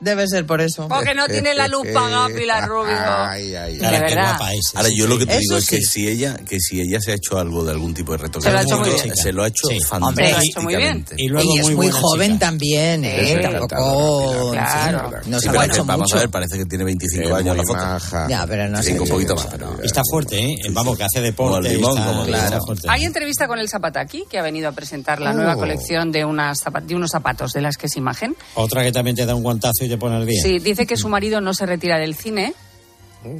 [0.00, 0.88] Debe ser por eso.
[0.88, 2.96] Porque no tiene la luz pagada Pilar Rubio.
[2.96, 4.38] Ay, ay, De verdad.
[4.74, 5.84] Ahora yo lo que te digo es que sí.
[5.84, 8.50] si ella que si ella se ha hecho algo de algún tipo de retoque, Se
[8.52, 9.16] lo ha hecho muy se bien.
[9.16, 9.78] se lo ha hecho Sí.
[10.00, 10.88] Hombre, Se lo ha hecho muy bien.
[11.04, 11.14] fantásticamente.
[11.18, 12.46] Y luego y es muy muy, joven chica.
[12.46, 13.38] también, ¿eh?
[13.42, 14.50] Tampoco.
[14.52, 15.10] Claro.
[15.26, 16.16] no se ha hecho vamos mucho.
[16.16, 18.28] a ver, parece que tiene 25 Es años la foto.
[18.28, 18.91] Ya, pero no sé.
[18.92, 20.56] Sí, un poquito más, pero Está fuerte, ¿eh?
[20.70, 21.70] Vamos, que hace deporte.
[21.70, 22.74] Limón, está- como.
[22.88, 25.34] Hay entrevista con el Zapataki, que ha venido a presentar la Oh.
[25.34, 28.36] nueva colección de, unas de unos zapatos de las que es imagen.
[28.54, 30.40] Otra que también te da un guantazo y te pone al día.
[30.42, 32.54] Sí, dice que su marido no se retira del cine,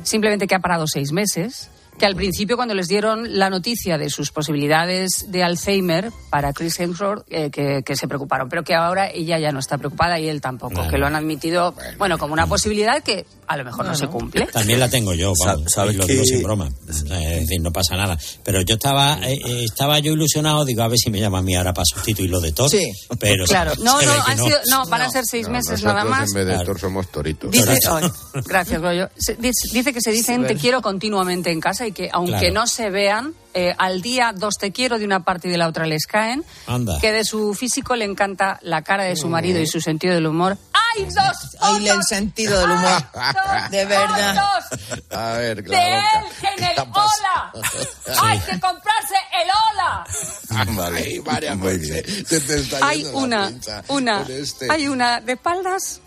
[0.05, 1.69] simplemente que ha parado seis meses.
[1.99, 6.81] Que al principio, cuando les dieron la noticia de sus posibilidades de Alzheimer para Chris
[6.81, 10.27] Hemsworth, eh, que, que se preocuparon, pero que ahora ella ya no está preocupada y
[10.27, 13.95] él tampoco, que lo han admitido, bueno, como una posibilidad que a lo mejor no,
[13.95, 14.47] se cumple.
[14.47, 16.69] También la tengo yo, vamos, ¿sabes lo que- digo sin broma.
[16.89, 18.19] Es decir, no pasa nada.
[18.45, 21.43] Pero yo estaba eh, eh, estaba yo ilusionado, digo, a ver si me llaman a
[21.43, 22.69] mí ahora para sustituirlo de todo.
[22.69, 22.91] Sí.
[23.21, 26.29] Pero Claro, no, no, han sido- no, van a ser seis No, meses nada más.
[26.31, 26.67] en vez de Claro.
[26.67, 27.51] Thor somos toritos.
[27.51, 28.11] Dice, ay,
[28.47, 29.09] gracias, Goyo.
[29.17, 32.55] Dice, dice que se dicen te quiero continuamente en casa y que aunque Claro.
[32.55, 35.69] no se vean, eh, al día dos te quiero de una parte y de la
[35.69, 36.43] otra les caen.
[36.67, 36.99] Anda.
[37.01, 40.27] Que de su físico le encanta la cara de su marido y su sentido del
[40.27, 40.57] humor.
[40.95, 42.07] ¡Hay dos Ay, el fotos!
[42.09, 43.03] sentido del humor.
[43.14, 44.34] ¡Hay dos De verdad.
[44.34, 44.78] fotos
[45.11, 46.05] A ver, De él
[46.59, 47.53] en el Ola.
[48.22, 50.05] ¡Hay que comprarse el Ola!
[50.74, 51.20] Vale,
[52.40, 53.53] te está Hay la una,
[53.88, 54.66] una, este.
[54.70, 56.01] hay una de espaldas.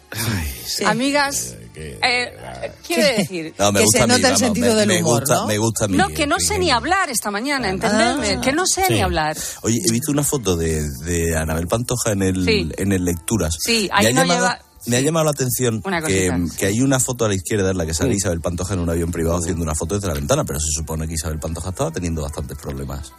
[0.86, 5.03] Amigas, eh, quiere decir No, me Que se mí, nota el sentido me, del me
[5.03, 5.47] humor, gusta, ¿no?
[5.47, 5.97] Me gusta a mí.
[5.97, 8.36] No, que no sé ni hablar esta mañana, ¿entendedme?
[8.38, 8.41] Ah.
[8.41, 8.93] que no sé Sí.
[8.93, 9.36] ni hablar.
[9.63, 12.69] Oye, he visto una foto de, de Anabel Pantoja en el, Sí.
[12.77, 13.55] en el Lecturas.
[13.59, 17.25] Sí, me ahí no llamado, lleva- me ha llamado la atención que, hay una foto
[17.25, 19.75] a la izquierda en la que sale Isabel Pantoja en un avión privado haciendo una
[19.75, 23.11] foto desde la ventana, pero se supone que Isabel Pantoja estaba teniendo bastantes problemas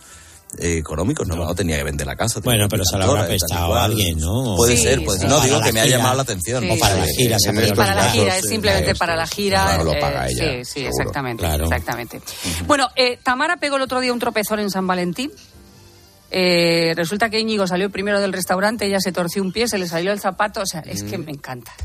[0.58, 2.40] eh, económicos, no, no tenía que vender la casa.
[2.42, 4.54] Bueno, pero se la habrá prestado a alguien, ¿no?
[4.56, 5.26] Puede Sí, ser, pues sí.
[5.26, 6.62] no, Para digo que me ha llamado la atención.
[6.62, 7.14] Sí, O para la sí.
[7.16, 9.64] gira, se estos Para la gira, es simplemente sí, para la gira.
[9.64, 10.88] Claro, lo eh, paga ella, Sí, sí, seguro.
[10.96, 11.42] exactamente.
[11.42, 11.64] Claro.
[11.64, 12.20] exactamente.
[12.66, 15.30] Bueno, eh, Tamara pegó el otro día un tropezón en San Valentín.
[16.30, 19.86] Eh, resulta que Íñigo salió primero del restaurante, ella se torció un pie, se le
[19.86, 20.60] salió el zapato.
[20.62, 21.72] O sea, es que me encanta.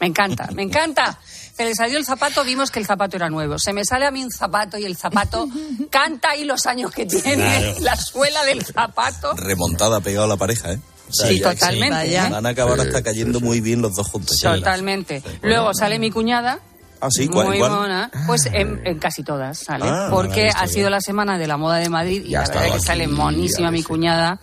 [0.00, 1.16] Me encanta, me encanta.
[1.56, 3.56] Se le salió el zapato, vimos que el zapato era nuevo.
[3.60, 5.48] Se me sale a mí un zapato y el zapato
[5.90, 7.74] canta ahí los años que tiene, Claro.
[7.82, 9.34] la suela del zapato.
[9.34, 10.80] Remontada pegado a la pareja, ¿eh?
[11.08, 12.16] Sí, ya- totalmente.
[12.16, 12.20] ¿eh?
[12.30, 14.40] Van a acabar hasta cayendo muy bien los dos juntos.
[14.40, 15.22] Totalmente.
[15.42, 16.58] Luego sale mi cuñada.
[17.02, 17.48] Ah, sí, ¿cuál?
[17.48, 17.72] Muy cuál?
[17.72, 18.10] mona.
[18.26, 19.84] Pues en, en casi todas sale.
[19.86, 20.68] Ah, porque ha bien.
[20.68, 23.70] sido la semana de la moda de Madrid y Ya la verdad que sale monísima
[23.72, 24.38] mi cuñada.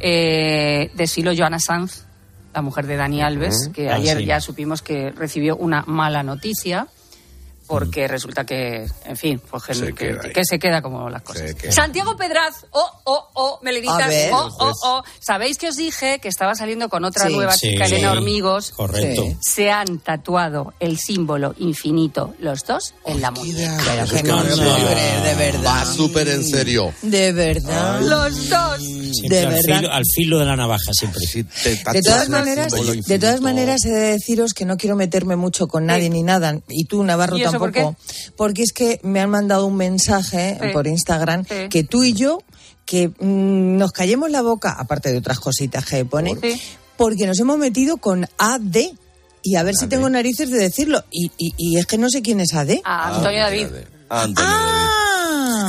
[0.00, 2.02] Eh, desfiló Joana Sanz,
[2.54, 4.24] la mujer de Dani Alves, que Ah, ayer sí.
[4.26, 6.86] ya supimos que recibió una mala noticia.
[7.70, 11.54] Porque resulta que, en fin, pues que, Se que- se queda como las cosas.
[11.70, 15.02] Santiago Pedraz, oh, oh, oh, Melenitas, oh, oh, oh.
[15.20, 17.34] ¿Sabéis que os dije que estaba saliendo con otra Sí.
[17.36, 18.72] nueva Sí, chica, Elena Hormigos?
[18.72, 19.22] Correcto.
[19.22, 19.36] Sí.
[19.40, 23.78] se han tatuado el símbolo infinito, los dos, en la muñeca.
[23.86, 24.72] Pero Es que que no en lo serio.
[24.74, 25.64] puedo creer, de verdad.
[25.66, 26.92] Va súper en serio.
[27.02, 28.00] De verdad.
[28.02, 28.78] Los dos.
[28.82, 29.76] Siempre De al, verdad.
[29.78, 31.20] filo, al filo de la navaja, siempre.
[31.24, 32.72] Si te De todas maneras,
[33.06, 36.10] de todas maneras he de deciros que no quiero meterme mucho con nadie Sí.
[36.10, 37.96] ni nada, y tú Navarro ¿Y eso por
[38.36, 40.68] porque es que me han mandado un mensaje Sí.
[40.72, 41.68] por Instagram Sí.
[41.70, 42.42] que tú y yo
[42.84, 46.60] que mm, nos callemos la boca, aparte de otras cositas que pone, Sí.
[46.96, 48.76] porque nos hemos metido con AD.
[49.42, 51.02] Y a ver si tengo narices de decirlo.
[51.10, 52.80] Y, y, y es que no sé quién es AD.
[52.84, 53.68] A Antonio David.
[54.10, 54.66] Ah, Antonio David.
[54.68, 55.09] Ah,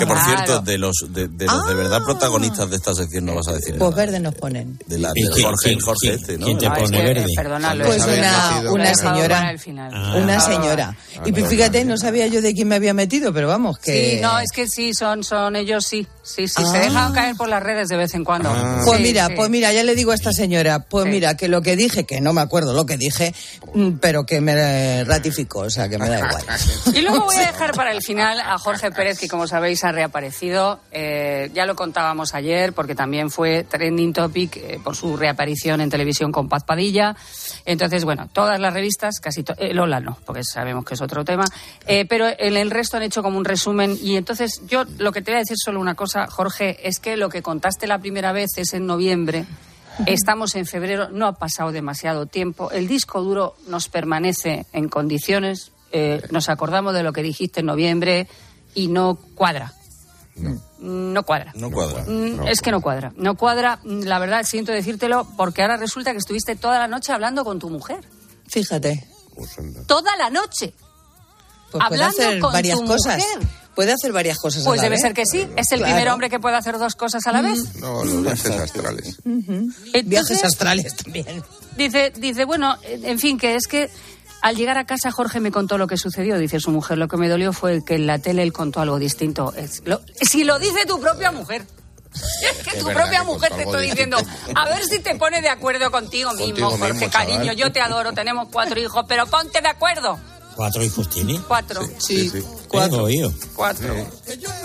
[0.01, 0.35] Que por Claro.
[0.35, 3.53] cierto, de los de, de los de verdad protagonistas de esta sección no vas a
[3.53, 3.95] decir pues nada.
[4.05, 4.79] verde nos ponen.
[4.87, 6.45] De la, ¿Y de quién- Jorge, quién- Jorge quién- este, ¿no?
[6.47, 7.25] quién te Ah, es pone que, verde?
[7.35, 7.85] perdonadlo.
[7.85, 9.53] Pues una, una señora.
[9.93, 10.15] Ah.
[10.17, 10.95] Una Ah, señora.
[11.19, 14.15] Ah, Y fíjate, no, sabía yo de quién me había metido, pero vamos, que...
[14.15, 16.07] Sí, no, es que sí, son, son ellos, sí.
[16.23, 16.71] Sí, sí, Ah.
[16.71, 18.49] se dejan caer por las redes de vez en cuando.
[18.85, 19.33] Pues Sí, mira, sí.
[19.35, 21.11] pues mira, ya le digo a esta señora, pues Sí.
[21.11, 23.33] mira, que lo que dije, que no me acuerdo lo que dije,
[23.73, 26.43] mm, pero que me ratificó, o sea, que me da igual.
[26.93, 30.79] Y luego voy a dejar para el final a Jorge Pérez, que como sabéis reaparecido.
[30.91, 35.89] Eh, ya lo contábamos ayer, porque también fue trending topic eh, por su reaparición en
[35.89, 37.15] televisión con Paz Padilla.
[37.65, 41.23] Entonces, bueno, todas las revistas, casi to- eh, Lola no, porque sabemos que es otro
[41.25, 41.43] tema,
[41.87, 43.97] eh, pero en el resto han hecho como un resumen.
[44.01, 47.17] Y entonces, yo lo que te voy a decir solo una cosa, Jorge, es que
[47.17, 49.45] lo que contaste la primera vez es en noviembre.
[50.05, 52.71] Estamos en febrero, no ha pasado demasiado tiempo.
[52.71, 55.71] El disco duro nos permanece en condiciones.
[55.93, 58.25] eh, nos acordamos de lo que dijiste en noviembre
[58.73, 59.73] y no cuadra.
[60.79, 61.51] No cuadra.
[61.55, 62.03] No cuadra.
[62.07, 63.13] Mm, es que no cuadra.
[63.15, 67.11] No cuadra, mm, la verdad, siento decírtelo, porque ahora resulta que estuviste toda la noche
[67.11, 67.99] hablando con tu mujer.
[68.47, 69.07] Fíjate.
[69.35, 69.55] Pues.
[69.87, 70.73] Toda la noche.
[71.71, 73.17] Pues puede hablando hacer con varias tu cosas.
[73.17, 73.47] mujer.
[73.75, 75.01] Puede hacer varias cosas Pues a la debe vez.
[75.01, 75.47] ser que sí.
[75.55, 75.93] Es el Claro.
[75.93, 77.75] primer hombre que puede hacer dos cosas a la vez.
[77.75, 79.17] No, los viajes astrales.
[80.03, 81.41] Viajes astrales también.
[81.77, 83.89] Dice, dice, bueno, en fin, que es que
[84.41, 86.37] al llegar a casa Jorge me contó lo que sucedió.
[86.37, 88.99] Dice su mujer, lo que me dolió fue que en la tele él contó algo
[88.99, 89.53] distinto.
[89.55, 91.65] Es- lo- si lo dice tu propia mujer.
[92.13, 94.17] Es que Es tu propia que mujer te estoy diciendo,
[94.53, 97.53] a ver si te pone de acuerdo contigo mismo, Jorge, mismo, cariño.
[97.53, 100.19] Yo te adoro, tenemos cuatro hijos, pero ponte de acuerdo.
[100.55, 101.39] ¿Cuatro hijos tiene?
[101.47, 101.81] Cuatro.
[101.97, 102.43] Sí, sí.
[102.67, 103.03] Cuatro.
[103.03, 103.33] Oído.
[103.55, 103.93] Cuatro.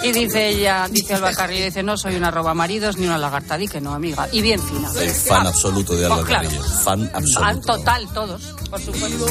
[0.02, 3.56] Y dice ella, dice Alba Carrillo, dice, no soy una roba maridos ni una lagarta,
[3.56, 4.28] di que no, amiga.
[4.32, 4.92] Y bien fina.
[4.92, 6.48] Soy fan absoluto de Alba Pues claro.
[6.48, 6.62] Carrillo.
[6.64, 7.66] Fan Fan absoluto.
[7.76, 9.26] total, todos, por supuesto.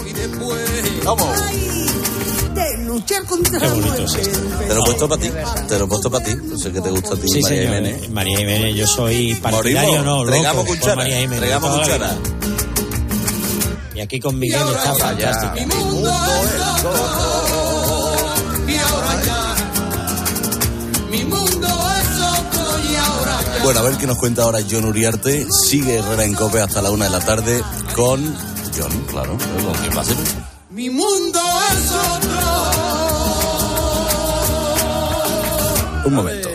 [2.55, 4.39] De luchar contra Qué la bonito es esto.
[4.67, 5.29] Te lo he puesto para ti.
[5.67, 6.35] Te lo he puesto para ti.
[6.41, 7.75] No sé que te gusta a ti, Sí, María señor.
[7.75, 8.09] Jiménez.
[8.09, 10.05] María Jiménez, yo soy partidario, Morimos.
[10.05, 10.95] no, loco, Tregamos por cuchara.
[10.95, 11.49] María Jiménez.
[11.49, 12.15] La cuchara.
[13.95, 15.53] Y aquí con Miguel está fantástico.
[23.63, 25.47] Bueno, a ver qué nos cuenta ahora John Uriarte.
[25.49, 27.63] Sigue Herrera en Cope hasta la una de la tarde
[27.95, 28.21] con
[28.77, 29.37] John, claro.
[29.37, 30.17] ¿Con quién va a ser?
[30.69, 31.39] Mi mundo
[31.71, 31.91] es
[36.05, 36.54] Un momento.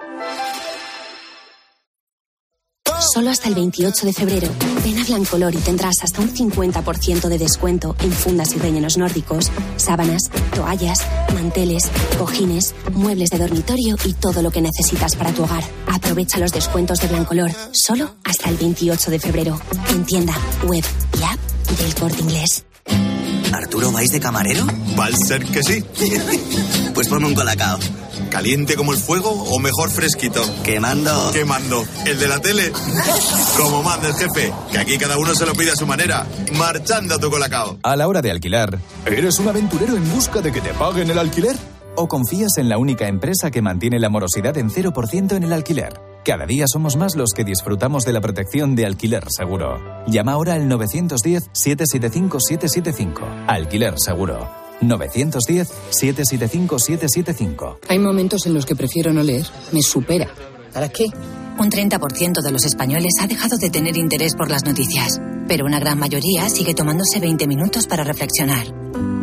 [3.13, 4.47] Solo hasta el 28 de febrero,
[4.85, 9.51] ven a Blancolor y tendrás hasta un 50% de descuento en fundas y rellenos nórdicos,
[9.75, 15.61] sábanas, toallas, manteles, cojines, muebles de dormitorio y todo lo que necesitas para tu hogar.
[15.87, 19.59] Aprovecha los descuentos de Blancolor, solo hasta el 28 de febrero.
[19.89, 20.33] En tienda,
[20.63, 20.85] web
[21.19, 22.63] y app del corte inglés.
[23.51, 24.65] ¿Arturo vais de camarero?
[24.97, 25.83] Va a ser que sí.
[26.93, 27.77] pues ponme un colacao.
[28.31, 30.41] ¿Caliente como el fuego o mejor fresquito?
[30.63, 31.31] Quemando.
[31.33, 31.83] Quemando.
[32.05, 32.71] ¿El de la tele?
[33.57, 36.25] como manda el jefe, que aquí cada uno se lo pide a su manera.
[36.53, 37.77] Marchando tu colacao.
[37.83, 41.19] A la hora de alquilar, ¿eres un aventurero en busca de que te paguen el
[41.19, 41.57] alquiler?
[41.95, 45.99] ¿O confías en la única empresa que mantiene la morosidad en 0% en el alquiler?
[46.23, 49.77] Cada día somos más los que disfrutamos de la protección de alquiler seguro.
[50.07, 53.45] Llama ahora al 910-775-775.
[53.47, 54.60] Alquiler seguro.
[54.81, 57.77] 910-775-775.
[57.87, 59.47] Hay momentos en los que prefiero no leer.
[59.71, 60.27] Me supera.
[60.73, 61.05] ¿Para qué?
[61.57, 65.79] Un 30% de los españoles ha dejado de tener interés por las noticias, pero una
[65.79, 68.65] gran mayoría sigue tomándose 20 minutos para reflexionar,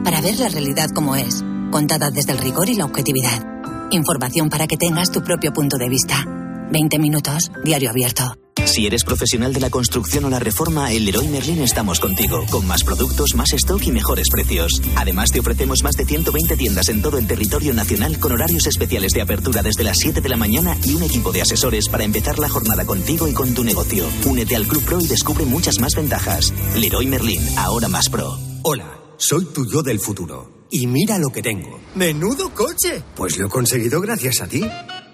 [0.04, 3.42] para ver la realidad como es, contada desde el rigor y la objetividad.
[3.90, 6.24] Información para que tengas tu propio punto de vista.
[6.70, 8.34] 20 minutos, diario abierto.
[8.68, 12.66] Si eres profesional de la construcción o la reforma, en Leroy Merlin estamos contigo, con
[12.66, 14.82] más productos, más stock y mejores precios.
[14.94, 19.12] Además, te ofrecemos más de 120 tiendas en todo el territorio nacional con horarios especiales
[19.12, 22.38] de apertura desde las 7 de la mañana y un equipo de asesores para empezar
[22.38, 24.04] la jornada contigo y con tu negocio.
[24.26, 26.52] Únete al Club Pro y descubre muchas más ventajas.
[26.76, 28.38] Leroy Merlin, ahora más pro.
[28.62, 30.66] Hola, soy tu yo del futuro.
[30.70, 31.80] Y mira lo que tengo.
[31.94, 33.02] ¡Menudo coche!
[33.16, 34.62] Pues lo he conseguido gracias a ti.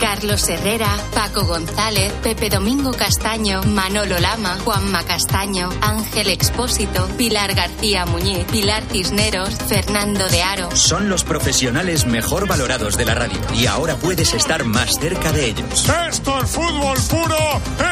[0.00, 8.06] Carlos Herrera, Paco González, Pepe Domingo Castaño, Manolo Lama, Juanma Castaño, Ángel Expósito, Pilar García
[8.06, 10.74] Muñiz, Pilar Cisneros, Fernando de Aro.
[10.74, 15.50] Son los profesionales mejor valorados de la radio y ahora puedes estar más cerca de
[15.50, 15.86] ellos.
[16.08, 17.36] Esto es fútbol puro,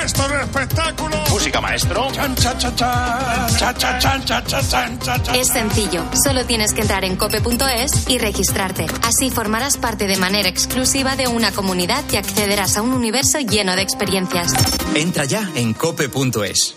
[0.02, 1.16] esto es espectáculo.
[1.28, 2.10] Música maestro.
[2.12, 6.46] Chan, cha, cha, chan, cha, cha, chan, cha, cha, chan, cha, cha, Es sencillo, solo
[6.46, 8.86] tienes que entrar en cope.es y registrarte.
[9.02, 13.76] Así formarás parte de manera exclusiva de una comunidad y accederás a un universo lleno
[13.76, 14.54] de experiencias.
[14.94, 16.74] Entra ya en cope.es.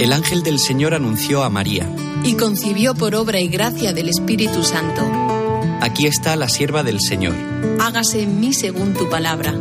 [0.00, 1.86] El ángel del Señor anunció a María,
[2.24, 5.37] y concibió por obra y gracia del Espíritu Santo.
[5.80, 7.34] Aquí está la sierva del Señor.
[7.80, 9.54] Hágase en mí según tu palabra.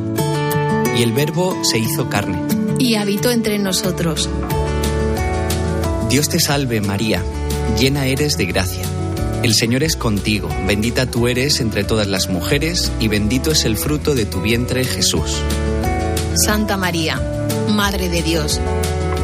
[0.97, 2.41] Y el verbo se hizo carne.
[2.79, 4.29] Y habitó entre nosotros.
[6.09, 7.21] Dios te salve María,
[7.79, 8.83] llena eres de gracia.
[9.43, 13.77] El Señor es contigo, bendita tú eres entre todas las mujeres y bendito es el
[13.77, 15.41] fruto de tu vientre Jesús.
[16.33, 17.21] Santa María,
[17.69, 18.59] Madre de Dios,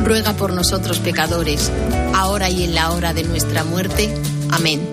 [0.03, 1.71] ruega por nosotros pecadores,
[2.13, 4.13] ahora y en la hora de nuestra muerte.
[4.51, 4.92] Amén.